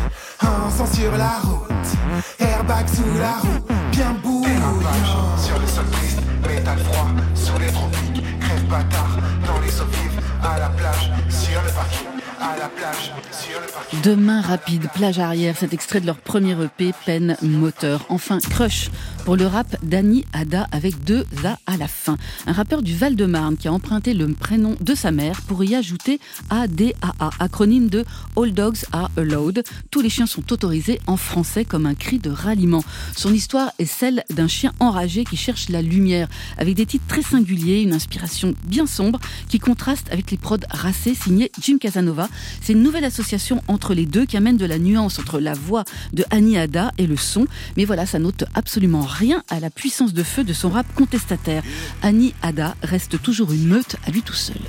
[0.42, 1.90] encens sur la route,
[2.38, 5.38] airbag sous la roue, bien bouillant.
[5.38, 10.20] Sur le sol triste, métal froid, sous les tropiques, crève bâtard, dans les eaux vives,
[10.44, 12.70] à la plage, sur le parking, à la
[14.40, 18.06] rapide, plage arrière, cet extrait de leur premier EP, peine moteur.
[18.08, 18.90] Enfin, Crush,
[19.24, 22.16] pour le rap d'Annie Ada avec deux A à la fin.
[22.46, 26.20] Un rappeur du Val-de-Marne qui a emprunté le prénom de sa mère pour y ajouter
[26.50, 28.04] ADAA, acronyme de
[28.36, 29.62] All Dogs Are Allowed.
[29.90, 32.82] Tous les chiens sont autorisés en français comme un cri de ralliement.
[33.16, 36.28] Son histoire est celle d'un chien enragé qui cherche la lumière,
[36.58, 41.14] avec des titres très singuliers, une inspiration bien sombre qui contraste avec les prods racés
[41.14, 42.28] signés Jim Casanova.
[42.60, 45.84] C'est une nouvelle association entre les deux qui amène de la nuance entre la voix
[46.12, 47.46] de Annie Ada et le son.
[47.76, 51.62] Mais voilà, ça note absolument rien à la puissance de feu de son rap contestataire.
[52.02, 54.60] Annie Ada reste toujours une meute à lui tout seul.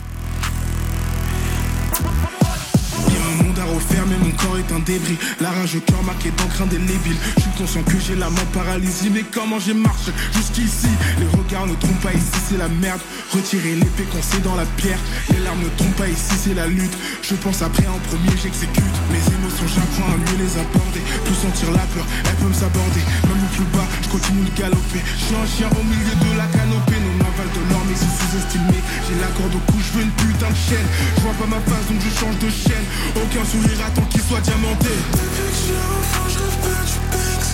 [4.08, 5.17] Mais mon corps est un débris.
[5.39, 7.17] La rage au cœur marqué d'encre indélébile.
[7.38, 10.89] Je suis conscient que j'ai la main paralysée, mais comment j'ai marché jusqu'ici?
[11.20, 13.02] Les regards ne trompent pas ici, c'est la merde.
[13.32, 15.00] Retirer l'épée qu'on sait dans la pierre.
[15.32, 16.94] Les larmes ne trompent pas ici, c'est la lutte.
[17.22, 18.96] Je pense après en premier, j'exécute.
[19.12, 21.02] Mes émotions, j'apprends à mieux les aborder.
[21.26, 23.04] Tout sentir la peur, elle peut me s'aborder.
[23.28, 25.02] Même au plus bas, je continue de galoper.
[25.17, 26.91] Je suis un chien au milieu de la canopée.
[27.32, 28.78] Aval de l'or, mais c'est sous-estimé.
[29.08, 30.88] J'ai la corde au cou, je veux une putain de chaîne.
[31.15, 32.86] Je vois pas ma face, donc je change de chaîne.
[33.15, 34.89] Aucun sourire attend qu'il soit diamanté.
[34.89, 37.52] Depuis que je suis enfant, je rêve pas du Banks,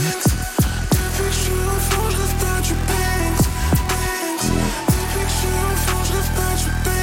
[0.00, 0.32] Banks.
[0.96, 3.44] Depuis que je suis enfant, je rêve pas du Banks.
[4.88, 7.01] Depuis que je suis enfant, je rêve pas du Banks,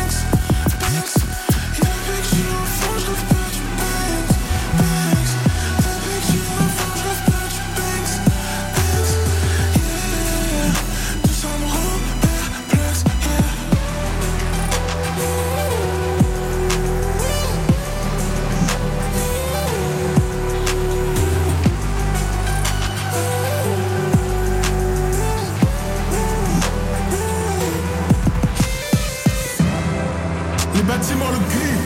[31.02, 31.80] Le gris.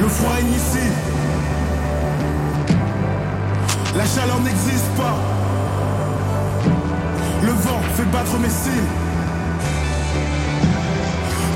[0.00, 0.46] Le froid est.
[3.96, 5.16] La chaleur n'existe pas.
[7.42, 8.88] Le vent fait battre mes cils.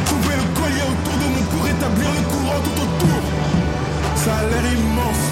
[0.06, 3.22] Couper le collier autour de mon cou, rétablir le courant tout autour.
[4.16, 5.24] Ça a l'air immense.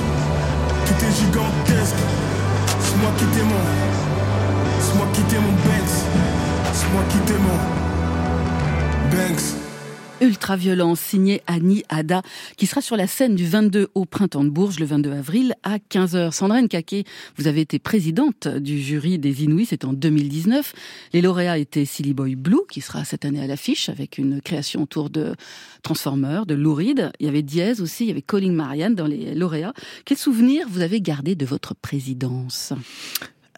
[0.87, 2.01] Tout est gigantesque.
[2.81, 3.43] C'est moi qui t'ai
[10.20, 12.22] Ultra violence, signé Annie Ada,
[12.57, 15.78] qui sera sur la scène du 22 au Printemps de Bourges le 22 avril à
[15.78, 16.33] 15h.
[16.33, 17.04] Sandrine Caquet,
[17.37, 20.74] vous avez été présidente du jury des Inouïs, c'était en 2019.
[21.12, 24.83] Les lauréats étaient Silly Boy Blue, qui sera cette année à l'affiche avec une création
[24.83, 25.37] autour de
[25.83, 27.12] Transformers, de Lou Reed.
[27.20, 29.74] Il y avait Diaz aussi, il y avait Colin Marianne dans les lauréats.
[30.04, 32.72] Quel souvenir vous avez gardé de votre présidence?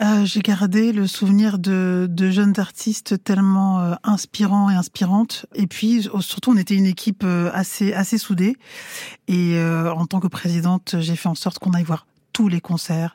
[0.02, 5.44] Euh, J'ai gardé le souvenir de, de jeunes artistes tellement euh, inspirants et inspirantes.
[5.54, 8.56] Et puis surtout, on était une équipe euh, assez assez soudée.
[9.28, 12.60] Et euh, en tant que présidente, j'ai fait en sorte qu'on aille voir tous les
[12.60, 13.14] concerts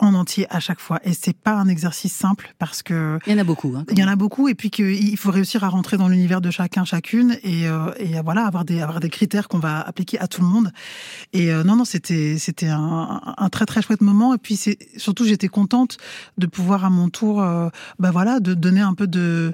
[0.00, 0.98] en entier à chaque fois.
[1.04, 3.74] Et c'est pas un exercice simple parce que il y en a beaucoup.
[3.76, 6.40] Hein, il y en a beaucoup et puis qu'il faut réussir à rentrer dans l'univers
[6.40, 10.18] de chacun, chacune et, euh, et voilà avoir des avoir des critères qu'on va appliquer
[10.18, 10.72] à tout le monde.
[11.32, 14.78] Et euh, non non c'était c'était un, un très très chouette moment et puis c'est
[14.96, 15.98] surtout j'étais contente
[16.38, 17.68] de pouvoir à mon tour euh,
[17.98, 19.52] bah voilà de donner un peu de.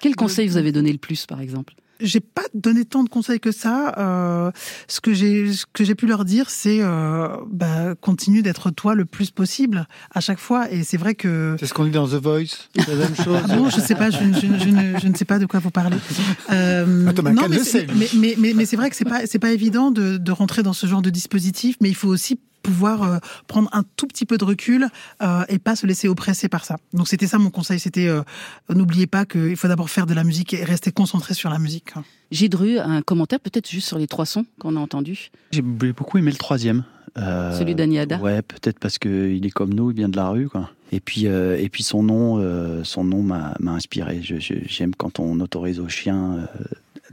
[0.00, 1.74] Quel conseil vous avez donné le plus par exemple?
[2.00, 3.94] J'ai pas donné tant de conseils que ça.
[3.98, 4.50] Euh,
[4.88, 8.94] ce que j'ai, ce que j'ai pu leur dire, c'est euh, bah, continue d'être toi
[8.94, 10.70] le plus possible à chaque fois.
[10.70, 13.40] Et c'est vrai que c'est ce qu'on dit dans The Voice, la même chose.
[13.44, 15.60] Ah bon, je sais pas, je, je, je, ne, je, ne, sais pas de quoi
[15.60, 15.96] vous parlez.
[16.52, 19.26] Euh, Thomas non, mais, le sait, mais, mais, mais, mais c'est vrai que c'est pas,
[19.26, 22.38] c'est pas évident de, de rentrer dans ce genre de dispositif, mais il faut aussi
[22.62, 24.88] pouvoir euh, prendre un tout petit peu de recul
[25.22, 26.76] euh, et pas se laisser oppresser par ça.
[26.92, 28.22] Donc c'était ça mon conseil, c'était euh,
[28.68, 31.92] n'oubliez pas qu'il faut d'abord faire de la musique et rester concentré sur la musique.
[32.30, 35.30] Gidru, un commentaire peut-être juste sur les trois sons qu'on a entendus?
[35.52, 36.84] J'ai beaucoup aimé le troisième.
[37.18, 40.48] Euh, Celui d'Aniada Ouais, peut-être parce qu'il est comme nous, il vient de la rue,
[40.48, 40.70] quoi.
[40.92, 44.20] Et puis, euh, et puis son nom, euh, son nom m'a inspiré.
[44.22, 46.46] J'aime quand on autorise aux chiens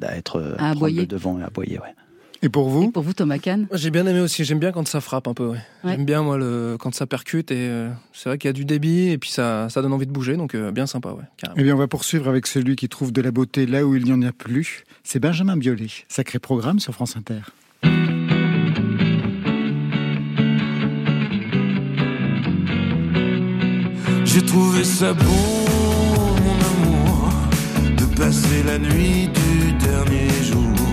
[0.01, 1.05] à être à aboyer.
[1.05, 1.95] devant et à aboyer, ouais.
[2.43, 4.43] Et pour vous Pour vous, Thomas Kahn J'ai bien aimé aussi.
[4.43, 5.47] J'aime bien quand ça frappe un peu.
[5.47, 5.57] Ouais.
[5.85, 5.91] Ouais.
[5.91, 8.65] J'aime bien moi le quand ça percute et euh, c'est vrai qu'il y a du
[8.65, 11.23] débit et puis ça ça donne envie de bouger donc euh, bien sympa ouais.
[11.37, 11.55] Carrément.
[11.57, 14.03] Eh bien, on va poursuivre avec celui qui trouve de la beauté là où il
[14.03, 14.83] n'y en a plus.
[15.03, 15.87] C'est Benjamin Biolay.
[16.09, 17.39] Sacré programme sur France Inter.
[24.25, 25.23] J'ai trouvé ça beau,
[26.43, 27.29] mon amour,
[27.97, 30.92] de passer la nuit du dernier jour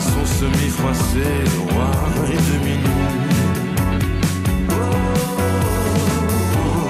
[0.00, 1.90] Sont semi-froissés, le roi
[2.28, 2.76] est demi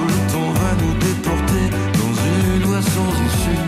[0.09, 1.65] Le temps va nous déporter
[2.01, 3.65] dans une voie sans issue?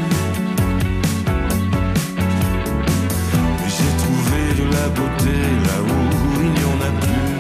[3.68, 5.99] J'ai trouvé de la beauté là où
[6.41, 7.37] il n'y en a plus.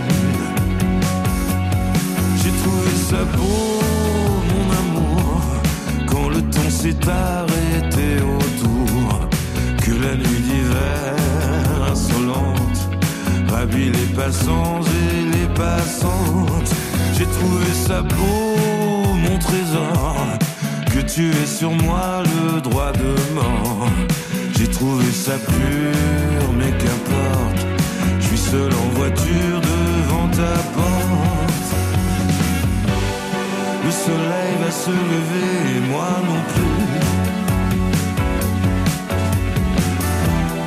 [2.42, 3.80] J'ai trouvé ça beau,
[4.52, 5.40] mon amour,
[6.06, 7.00] quand le temps s'est
[13.72, 16.72] les passants et les passantes.
[17.16, 20.16] J'ai trouvé ça beau, mon trésor,
[20.92, 23.88] que tu aies sur moi le droit de mort.
[24.58, 27.66] J'ai trouvé ça pur, mais qu'importe,
[28.20, 31.52] je suis seul en voiture devant ta porte.
[33.84, 36.84] Le soleil va se lever et moi non plus.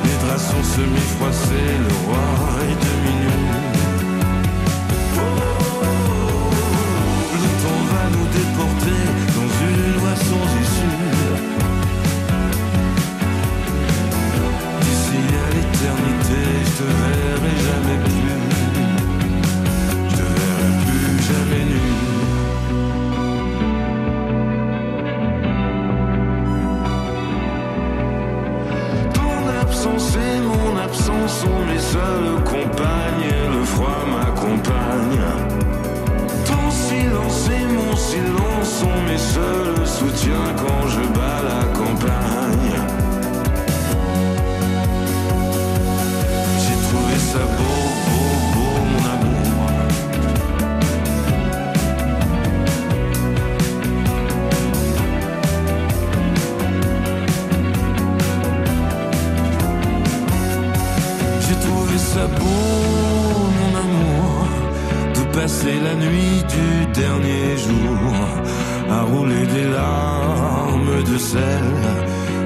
[0.04, 2.26] Les draps sont semi-froissés, le roi
[2.70, 2.89] est demi
[16.80, 18.38] te verrai jamais plus.
[20.16, 21.82] Je verrai plus jamais nu.
[29.16, 33.34] Ton absence et mon absence sont mes seules compagnes.
[33.54, 35.24] Le froid m'accompagne.
[36.48, 43.09] Ton silence et mon silence sont mes seuls soutiens quand je bats la campagne.
[67.00, 68.14] Du dernier jour
[68.90, 71.72] à rouler des larmes de sel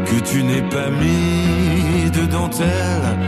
[0.07, 3.19] que tu n'es pas mis de dentelle.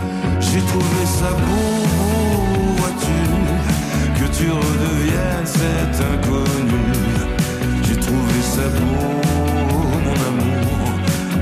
[0.41, 3.21] J'ai trouvé ça beau, beau, vois-tu,
[4.19, 6.87] que tu redeviennes cet inconnu.
[7.87, 9.21] J'ai trouvé ça beau,
[10.07, 10.89] mon amour,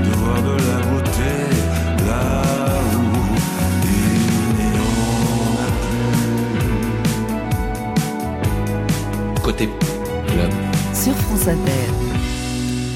[0.03, 1.33] de voir de la beauté
[2.07, 2.64] là
[9.55, 9.69] Côté
[10.27, 10.51] club.
[10.93, 11.71] Sur France Inter.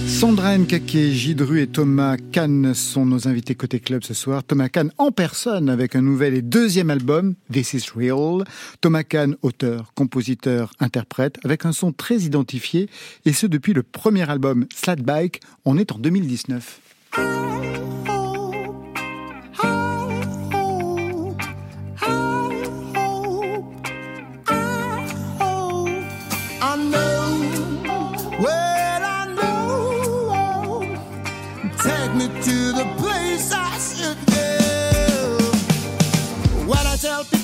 [0.08, 4.44] Sandra Nkake, Gidru et Thomas Kahn sont nos invités côté club ce soir.
[4.44, 8.44] Thomas Kahn en personne avec un nouvel et deuxième album, This is Real.
[8.82, 12.90] Thomas Kahn, auteur, compositeur, interprète, avec un son très identifié,
[13.24, 15.40] et ce depuis le premier album, Slatbike.
[15.64, 16.82] On est en 2019.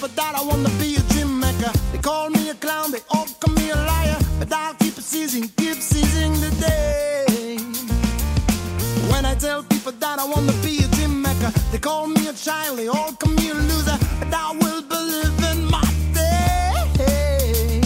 [0.06, 3.02] People that I want to be a dream maker, they call me a clown, they
[3.10, 4.18] all call me a liar.
[4.38, 7.58] But I'll keep seizing, keep seizing the day.
[9.10, 12.28] When I tell people that I want to be a dream maker, they call me
[12.28, 13.98] a child, they all call me a loser.
[14.20, 15.82] But I will believe in my
[16.14, 17.82] day.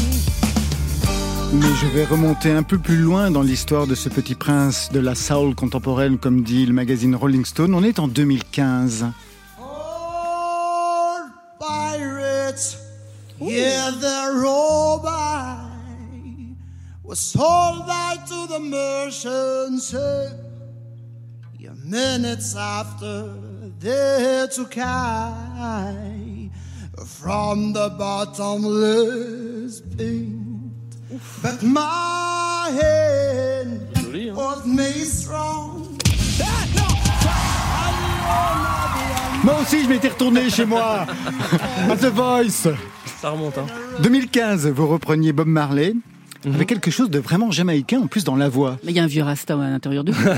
[1.53, 4.99] Mais je vais remonter un peu plus loin dans l'histoire de ce petit prince de
[4.99, 7.73] la soul contemporaine, comme dit le magazine Rolling Stone.
[7.73, 9.05] On est en 2015.
[13.39, 14.89] Yeah, they're all.
[17.09, 19.91] Was sold back to the merchants,
[21.57, 23.33] yeah, minutes after
[23.79, 26.51] they took kite
[27.03, 30.27] from the bottomless pit.
[31.41, 35.97] But my hand was made strong.
[39.43, 41.07] Moi aussi, je m'étais retourné chez moi
[41.89, 42.67] à The Voice.
[43.21, 43.65] Ça remonte, hein.
[44.01, 45.93] 2015, vous repreniez Bob Marley.
[46.45, 46.55] Mhm.
[46.55, 48.77] Avec quelque chose de vraiment jamaïcain en plus dans la voix.
[48.85, 50.29] Mais il y a un vieux rasta à l'intérieur de vous.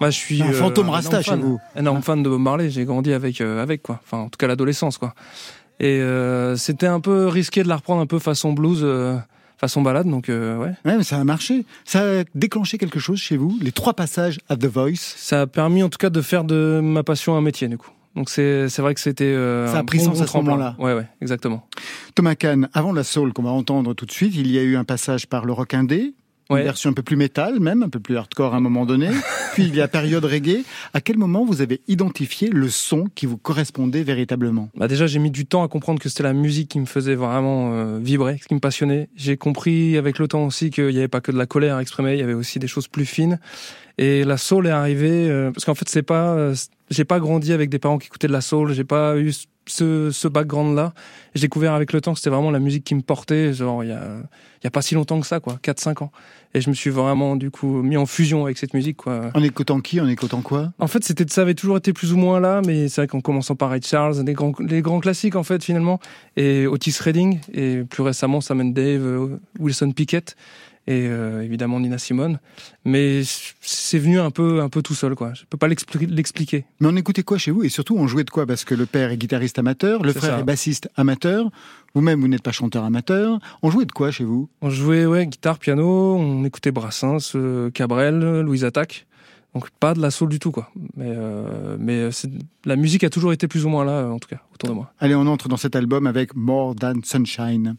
[0.00, 1.60] Moi, je suis Un fantôme énorme rasta chez vous.
[1.76, 2.68] Énorme fan de Bob Marley.
[2.68, 4.00] J'ai grandi avec, euh, avec quoi.
[4.02, 5.14] Enfin, en tout cas, l'adolescence, quoi.
[5.78, 9.16] Et euh, c'était un peu risqué de la reprendre un peu façon blues, euh,
[9.56, 10.08] façon balade.
[10.08, 10.72] Donc, euh, ouais.
[10.84, 11.64] Ouais, mais ça a marché.
[11.84, 13.56] Ça a déclenché quelque chose chez vous.
[13.62, 14.96] Les trois passages à The Voice.
[14.96, 17.90] Ça a permis, en tout cas, de faire de ma passion un métier, du coup.
[18.16, 19.24] Donc, c'est c'est vrai que c'était.
[19.24, 20.76] euh, Ça a un pris bon, sens bon à ce moment-là.
[20.78, 21.66] Ouais, ouais, exactement.
[22.14, 24.76] Thomas Kahn, avant la soul qu'on va entendre tout de suite, il y a eu
[24.76, 26.14] un passage par le rock indé.
[26.50, 26.64] Une Ouais.
[26.64, 29.06] version un peu plus métal, même un peu plus hardcore à un moment donné.
[29.54, 30.64] Puis il y a période reggae.
[30.92, 34.68] À quel moment vous avez identifié le son qui vous correspondait véritablement?
[34.74, 37.14] Bah déjà, j'ai mis du temps à comprendre que c'était la musique qui me faisait
[37.14, 39.08] vraiment euh, vibrer, ce qui me passionnait.
[39.14, 41.82] J'ai compris avec le temps aussi qu'il n'y avait pas que de la colère à
[41.82, 43.38] exprimer, il y avait aussi des choses plus fines.
[44.00, 46.54] Et la soul est arrivée euh, parce qu'en fait, c'est pas, euh,
[46.88, 49.30] j'ai pas grandi avec des parents qui écoutaient de la soul, j'ai pas eu
[49.66, 50.94] ce, ce background-là.
[51.34, 53.90] J'ai découvert avec le temps que c'était vraiment la musique qui me portait, genre il
[53.90, 54.16] y a,
[54.62, 56.12] il y a pas si longtemps que ça, quoi, 4-5 ans.
[56.54, 59.30] Et je me suis vraiment du coup mis en fusion avec cette musique, quoi.
[59.34, 60.72] En écoutant qui En écoutant quoi?
[60.78, 63.20] En fait, c'était, ça avait toujours été plus ou moins là, mais c'est vrai qu'en
[63.20, 66.00] commençant par Ray Charles, les grands, les grands classiques en fait finalement,
[66.38, 70.36] et Otis Redding, et plus récemment Sam Dave, euh, Wilson Pickett,
[70.86, 72.38] et euh, évidemment Nina Simone.
[72.84, 73.22] Mais
[73.60, 75.32] c'est venu un peu, un peu tout seul, quoi.
[75.34, 76.64] Je peux pas l'expli- l'expliquer.
[76.80, 77.62] Mais on écoutait quoi chez vous?
[77.64, 78.46] Et surtout, on jouait de quoi?
[78.46, 80.40] Parce que le père est guitariste amateur, le frère ça.
[80.40, 81.50] est bassiste amateur.
[81.94, 83.38] Vous-même, vous n'êtes pas chanteur amateur.
[83.62, 84.48] On jouait de quoi chez vous?
[84.62, 89.06] On jouait ouais, guitare, piano, on écoutait Brassens, euh, Cabrel, Louise Attaque.
[89.52, 90.70] Donc pas de la soul du tout, quoi.
[90.96, 92.08] Mais, euh, mais
[92.64, 94.92] la musique a toujours été plus ou moins là, en tout cas, autour de moi.
[95.00, 97.74] Allez, on entre dans cet album avec More Than Sunshine.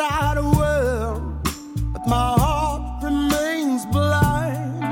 [0.00, 1.42] Outside world,
[1.92, 4.84] but my heart remains blind.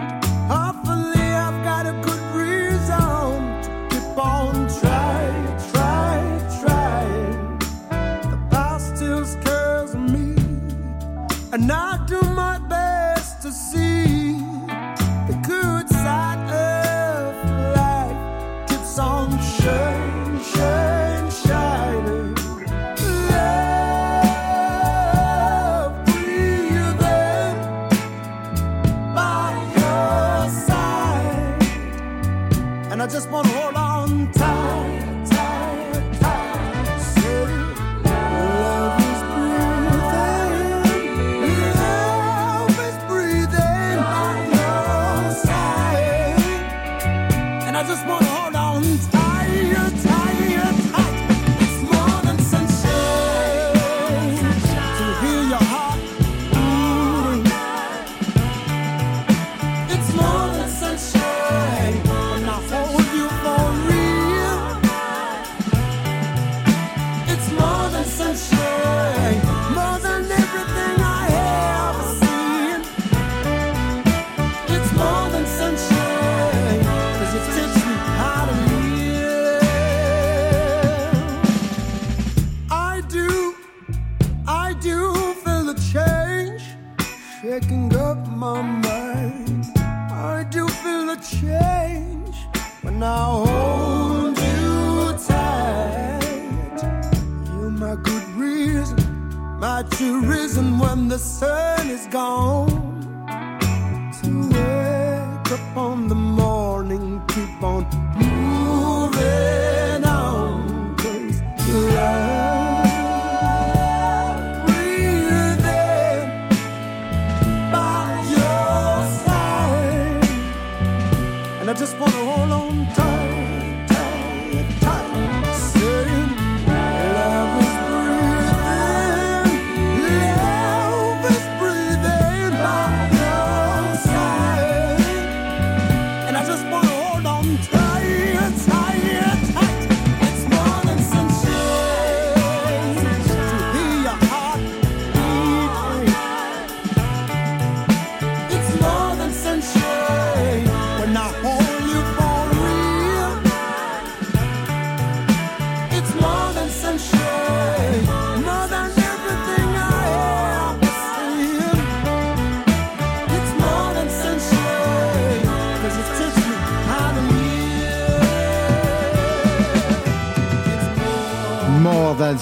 [0.50, 7.58] Hopefully, I've got a good reason to keep on trying, trying, trying.
[8.30, 10.34] The past still scares me,
[11.52, 11.95] and I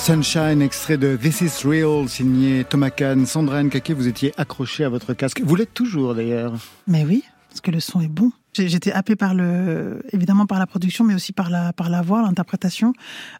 [0.04, 3.24] Sunshine, extrait de This Is Real, signé Thomas Kahn.
[3.24, 5.40] Sandra Nkake, vous étiez accroché à votre casque.
[5.42, 6.52] Vous l'êtes toujours d'ailleurs.
[6.86, 8.30] Mais oui, parce que le son est bon.
[8.56, 12.22] J'étais happé par le, évidemment par la production, mais aussi par la, par la voix,
[12.22, 12.92] l'interprétation.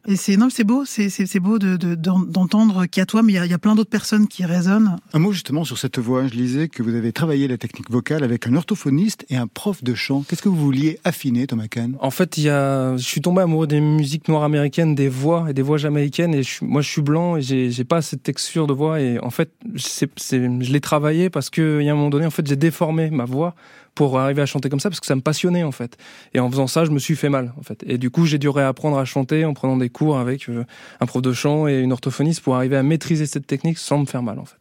[0.06, 3.02] Et c'est, non, c'est beau, c'est, c'est, c'est beau de, de- d'en- d'entendre qu'il y
[3.02, 4.96] a toi, mais il y a, il y a plein d'autres personnes qui résonnent.
[5.12, 6.26] Un mot justement sur cette voix.
[6.26, 9.82] Je lisais que vous avez travaillé la technique vocale avec un orthophoniste et un prof
[9.84, 10.24] de chant.
[10.28, 11.96] Qu'est-ce que vous vouliez affiner, Thomas Kahn?
[12.00, 15.46] En fait, il y a, je suis tombé amoureux des musiques noires américaines, des voix
[15.50, 16.34] et des voix jamaïcaines.
[16.34, 19.00] Et je suis- moi, je suis blanc et j'ai, j'ai pas cette texture de voix.
[19.00, 22.10] Et en fait, c'est, c'est, je l'ai travaillé parce que, il y a un moment
[22.10, 23.54] donné, en fait, j'ai déformé ma voix
[23.94, 25.96] pour arriver à chanter comme ça parce que ça me passionnait en fait.
[26.34, 27.82] Et en faisant ça, je me suis fait mal en fait.
[27.86, 30.64] Et du coup, j'ai dû réapprendre à chanter en prenant des cours avec euh,
[31.00, 34.06] un prof de chant et une orthophoniste pour arriver à maîtriser cette technique sans me
[34.06, 34.56] faire mal en fait.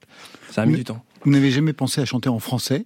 [0.52, 1.04] Ça a mis Mais- du temps.
[1.26, 2.86] Vous n'avez jamais pensé à chanter en français?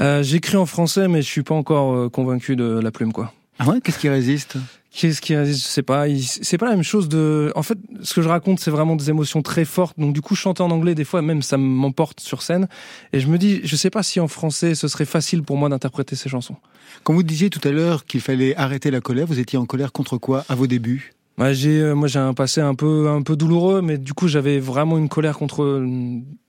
[0.00, 3.32] Euh, J'écris en français, mais je suis pas encore euh, convaincu de la plume quoi.
[3.60, 3.80] Ah ouais?
[3.80, 4.56] Qu'est-ce qui résiste?
[4.98, 6.06] Qu'est-ce qui résiste Je sais pas.
[6.18, 7.52] C'est pas la même chose de.
[7.54, 9.96] En fait, ce que je raconte, c'est vraiment des émotions très fortes.
[9.96, 12.66] Donc, du coup, chanter en anglais, des fois, même, ça m'emporte sur scène.
[13.12, 15.68] Et je me dis, je sais pas si en français, ce serait facile pour moi
[15.68, 16.56] d'interpréter ces chansons.
[17.04, 19.92] Quand vous disiez tout à l'heure qu'il fallait arrêter la colère, vous étiez en colère
[19.92, 21.12] contre quoi à vos débuts?
[21.38, 24.26] Ouais, j'ai, euh, moi, j'ai un passé un peu, un peu douloureux, mais du coup,
[24.26, 25.86] j'avais vraiment une colère contre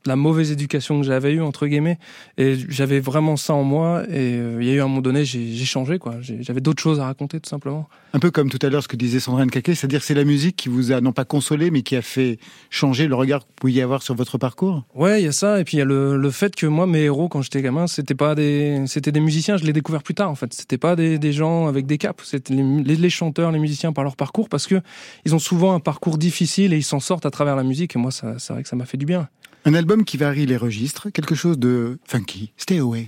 [0.09, 1.97] la mauvaise éducation que j'avais eue entre guillemets,
[2.37, 4.03] et j'avais vraiment ça en moi.
[4.09, 6.15] Et euh, il y a eu un moment donné, j'ai changé, quoi.
[6.21, 7.87] J'avais d'autres choses à raconter, tout simplement.
[8.13, 10.55] Un peu comme tout à l'heure ce que disait Sandra Nkake, c'est-à-dire c'est la musique
[10.57, 12.39] qui vous a non pas consolé, mais qui a fait
[12.69, 14.83] changer le regard que vous pouviez avoir sur votre parcours?
[14.95, 16.87] Ouais, il y a ça, et puis il y a le, le fait que moi,
[16.87, 19.57] mes héros, quand j'étais gamin, c'était pas des, c'était des musiciens.
[19.57, 20.51] Je l'ai découvert plus tard, en fait.
[20.53, 22.21] C'était pas des, des gens avec des capes.
[22.23, 24.81] C'était les, les- les chanteurs, les musiciens par leur parcours, parce que
[25.25, 27.95] ils ont souvent un parcours difficile et ils s'en sortent à travers la musique.
[27.95, 29.29] Et moi, ça, c'est vrai que ça m'a fait du bien.
[29.65, 32.53] Un album qui varie les registres, quelque chose de funky.
[32.57, 33.07] Stay away.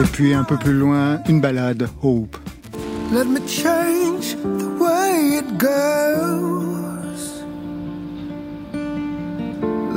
[0.00, 2.43] Et puis un peu plus loin, une balade, Hope.
[3.10, 7.42] Let me change the way it goes.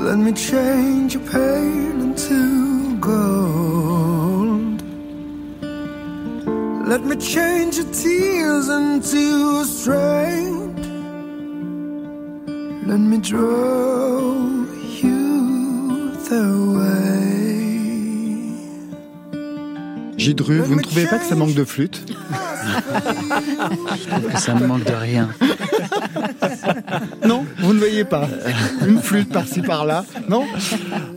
[0.08, 4.82] Let me change your pain into gold.
[6.88, 10.80] Let me change your tears into strength.
[12.88, 14.34] Let me draw
[15.02, 16.44] you the
[16.78, 17.27] way.
[20.18, 24.66] Gidru, vous ne trouvez pas que ça manque de flûte Je trouve que ça ne
[24.66, 25.30] manque de rien.
[27.26, 28.28] Non, vous ne voyez pas.
[28.88, 30.06] Une flûte par-ci par-là.
[30.30, 30.46] Non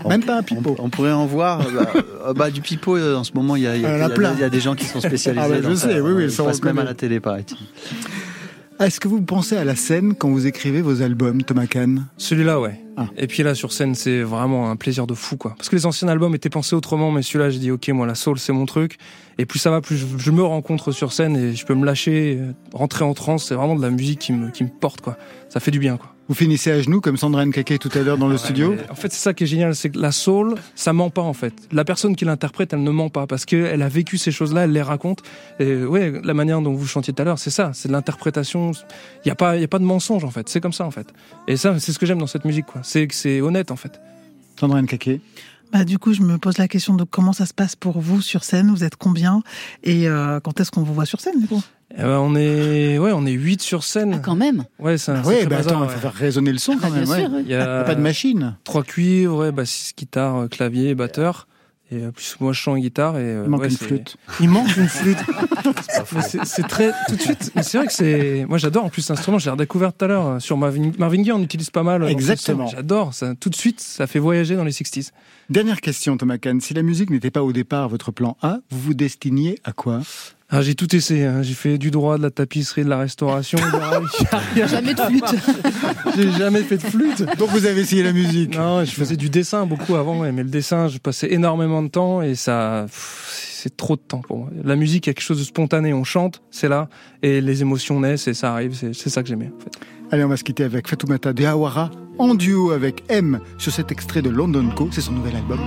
[0.08, 0.76] Même pas un pipeau.
[0.78, 1.58] On pourrait en voir.
[1.58, 1.86] Bah,
[2.26, 3.86] euh, bah, du pipeau, euh, en ce moment, il y a, il y y
[4.40, 5.44] y a- des gens qui sont spécialisés.
[5.44, 5.88] Ah bah, je dans ça.
[5.88, 7.56] sais, oui, oui, Ils on passent même à la télé, paraît-il.
[8.80, 12.06] Est-ce que vous pensez à la scène quand vous écrivez vos albums, Thomas Kahn?
[12.16, 12.82] Celui-là, ouais.
[12.96, 13.08] Ah.
[13.18, 15.52] Et puis là, sur scène, c'est vraiment un plaisir de fou, quoi.
[15.58, 18.14] Parce que les anciens albums étaient pensés autrement, mais celui-là, j'ai dit, ok, moi, la
[18.14, 18.96] soul, c'est mon truc.
[19.36, 21.84] Et plus ça va, plus je, je me rencontre sur scène et je peux me
[21.84, 23.44] lâcher, euh, rentrer en transe.
[23.48, 25.18] C'est vraiment de la musique qui me, qui me porte, quoi.
[25.50, 26.14] Ça fait du bien, quoi.
[26.30, 29.10] Vous finissez à genoux comme Sandra Nkake tout à l'heure dans le studio En fait,
[29.10, 31.52] c'est ça qui est génial, c'est que la soul, ça ment pas en fait.
[31.72, 34.70] La personne qui l'interprète, elle ne ment pas parce qu'elle a vécu ces choses-là, elle
[34.70, 35.24] les raconte.
[35.58, 38.70] Et ouais, la manière dont vous chantiez tout à l'heure, c'est ça, c'est de l'interprétation.
[39.24, 40.48] Il y a pas, il y a pas de mensonge en fait.
[40.48, 41.08] C'est comme ça en fait.
[41.48, 42.80] Et ça, c'est ce que j'aime dans cette musique, quoi.
[42.84, 44.00] C'est que c'est honnête en fait.
[44.60, 45.20] Sandra Nkake
[45.72, 48.22] Bah, du coup, je me pose la question de comment ça se passe pour vous
[48.22, 48.70] sur scène.
[48.70, 49.42] Vous êtes combien?
[49.82, 51.60] Et euh, quand est-ce qu'on vous voit sur scène, du coup?
[51.92, 54.14] Eh ben, on est, ouais, on est 8 sur scène.
[54.16, 54.64] Ah, quand même.
[54.78, 55.92] Ouais, c'est un Ah ouais, sacré bah attends, il ouais.
[55.94, 57.08] faut faire résonner le son quand Ah, bien même.
[57.08, 57.20] ouais.
[57.20, 57.42] sûr, oui.
[57.46, 58.56] Il y a pas de machine.
[58.64, 61.46] trois cuivres, ouais, bassiste, guitare, euh, clavier, batteur.
[61.92, 64.16] Et euh, plus moi je chante guitare et euh, Il manque ouais, une flûte.
[64.38, 65.18] Il manque une flûte.
[66.44, 67.50] C'est- très tout de suite.
[67.56, 68.46] Mais c'est vrai que c'est.
[68.48, 69.38] Moi j'adore en plus cet instrument.
[69.40, 71.32] J'ai redécouvert tout à l'heure sur Marvin, Marvin Gaye.
[71.32, 72.08] On utilise pas mal.
[72.08, 72.68] Exactement.
[72.68, 73.12] J'adore.
[73.12, 75.10] Ça tout de suite ça fait voyager dans les 60s.
[75.50, 76.60] Dernière question, Thomas Kahn.
[76.60, 80.00] Si la musique n'était pas au départ votre plan A, vous vous destiniez à quoi?
[80.52, 81.26] Ah, j'ai tout essayé.
[81.26, 81.42] hein.
[81.42, 83.58] J'ai fait du droit, de la tapisserie, de la restauration.
[83.58, 83.72] Il
[84.26, 84.66] y a rien.
[84.66, 85.34] Jamais de flûte.
[86.16, 87.24] J'ai jamais fait de flûte.
[87.38, 90.42] Donc vous avez essayé la musique Non, je faisais du dessin beaucoup avant, ouais, mais
[90.42, 94.48] le dessin, je passais énormément de temps et ça, c'est trop de temps pour moi.
[94.64, 95.92] La musique, il y a quelque chose de spontané.
[95.92, 96.88] On chante, c'est là,
[97.22, 98.74] et les émotions naissent et ça arrive.
[98.74, 99.52] C'est c'est ça que j'aimais.
[99.56, 99.70] En fait.
[100.10, 103.92] Allez, on va se quitter avec Fatoumata de Hawara en duo avec M sur cet
[103.92, 104.88] extrait de London Co.
[104.90, 105.60] C'est son nouvel album.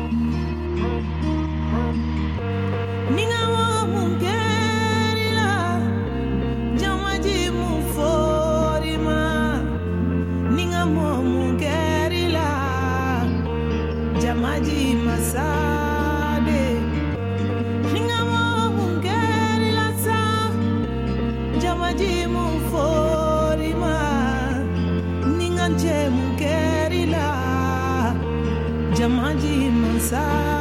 [30.14, 30.53] inside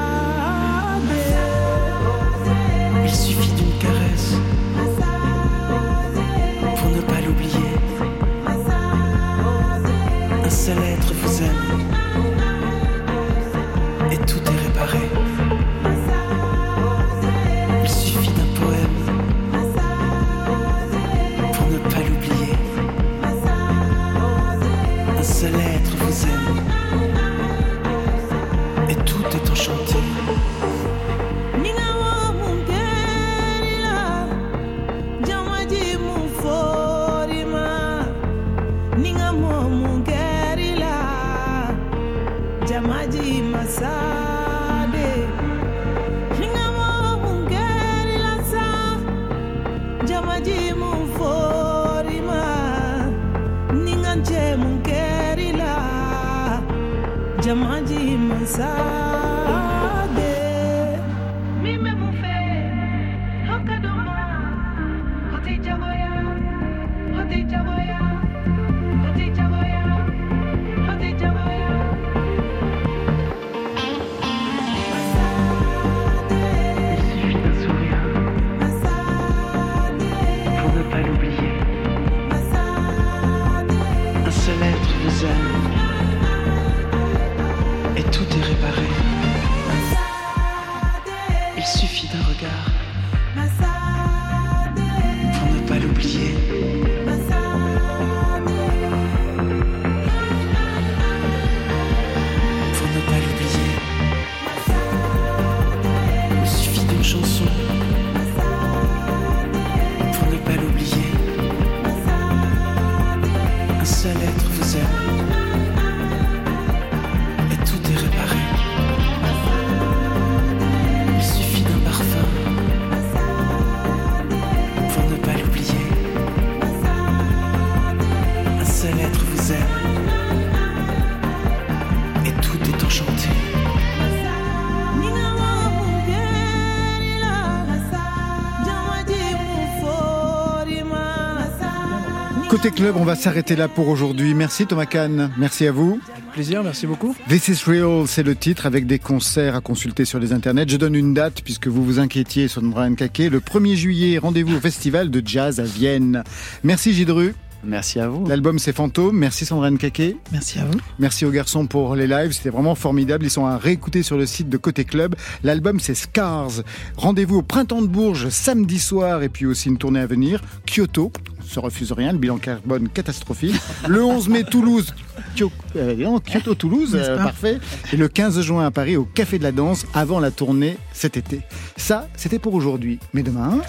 [142.62, 144.34] Côté club, on va s'arrêter là pour aujourd'hui.
[144.34, 145.98] Merci Thomas Kahn, merci à vous.
[146.32, 147.12] Plaisir, merci beaucoup.
[147.28, 150.68] This is Real, c'est le titre avec des concerts à consulter sur les internets.
[150.68, 153.30] Je donne une date puisque vous vous inquiétiez sur Brian Kake.
[153.32, 156.22] Le 1er juillet, rendez-vous au festival de jazz à Vienne.
[156.62, 157.34] Merci Gidru.
[157.64, 158.26] Merci à vous.
[158.26, 159.16] L'album c'est Fantôme.
[159.16, 160.16] Merci Sandrine Kake.
[160.32, 160.78] Merci à vous.
[160.98, 163.24] Merci aux garçons pour les lives, c'était vraiment formidable.
[163.24, 165.14] Ils sont à réécouter sur le site de Côté Club.
[165.44, 166.62] L'album c'est Scars.
[166.96, 170.42] Rendez-vous au Printemps de Bourges samedi soir et puis aussi une tournée à venir.
[170.66, 171.12] Kyoto,
[171.52, 173.54] se refuse rien, le bilan carbone catastrophique.
[173.86, 174.94] Le 11 mai Toulouse,
[175.36, 177.58] Kyo- euh, non, Kyoto Toulouse, euh, parfait.
[177.92, 181.16] Et le 15 juin à Paris au Café de la Danse avant la tournée cet
[181.16, 181.40] été.
[181.76, 182.98] Ça, c'était pour aujourd'hui.
[183.12, 183.60] Mais demain,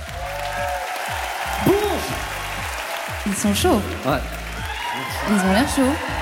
[3.25, 3.81] Ils sont chauds.
[4.05, 4.17] Ouais.
[5.29, 6.12] Ils ont l'air chauds.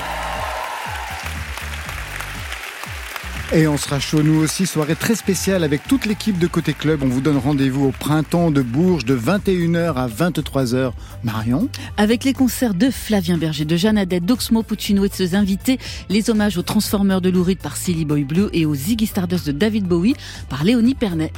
[3.53, 7.03] Et on sera chaud nous aussi, soirée très spéciale avec toute l'équipe de Côté Club.
[7.03, 10.93] On vous donne rendez-vous au printemps de Bourges de 21h à 23h.
[11.25, 15.35] Marion Avec les concerts de Flavien Berger, de Jeanne Hadet, d'Oxmo Puccino et de ses
[15.35, 19.05] invités, les hommages aux Transformers de Lou Reed par Silly Boy Blue et aux Ziggy
[19.05, 20.15] Stardust de David Bowie
[20.47, 21.33] par Léonie Pernet.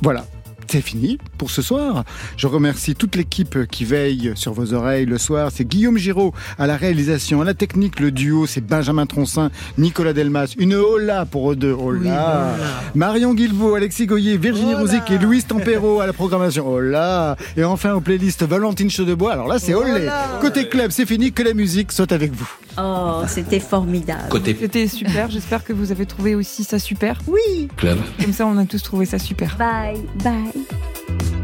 [0.00, 0.24] Voilà.
[0.68, 2.04] C'est fini pour ce soir.
[2.36, 5.50] Je remercie toute l'équipe qui veille sur vos oreilles le soir.
[5.52, 10.12] C'est Guillaume Giraud à la réalisation, à la technique, le duo, c'est Benjamin Troncin, Nicolas
[10.12, 10.54] Delmas.
[10.58, 11.72] Une hola pour eux deux.
[11.72, 12.56] Hola.
[12.94, 16.68] Marion Guilbault, Alexis Goyer, Virginie Rosic et Louise Tempero à la programmation.
[16.68, 17.36] Hola.
[17.56, 19.32] Et enfin aux playlists Valentine Chaudebois.
[19.32, 20.08] Alors là, c'est olé.
[20.40, 21.32] Côté club, c'est fini.
[21.32, 22.48] Que la musique soit avec vous.
[22.78, 24.28] Oh, c'était formidable.
[24.44, 27.18] C'était super, j'espère que vous avez trouvé aussi ça super.
[27.26, 27.68] Oui.
[27.76, 27.98] Club.
[28.20, 29.56] Comme ça, on a tous trouvé ça super.
[29.56, 31.35] Bye, bye.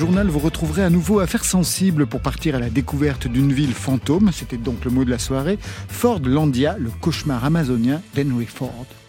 [0.00, 4.30] Journal, vous retrouverez à nouveau Affaires sensibles pour partir à la découverte d'une ville fantôme.
[4.32, 5.58] C'était donc le mot de la soirée.
[5.88, 8.86] Fordlandia, le cauchemar amazonien d'Henry Ford.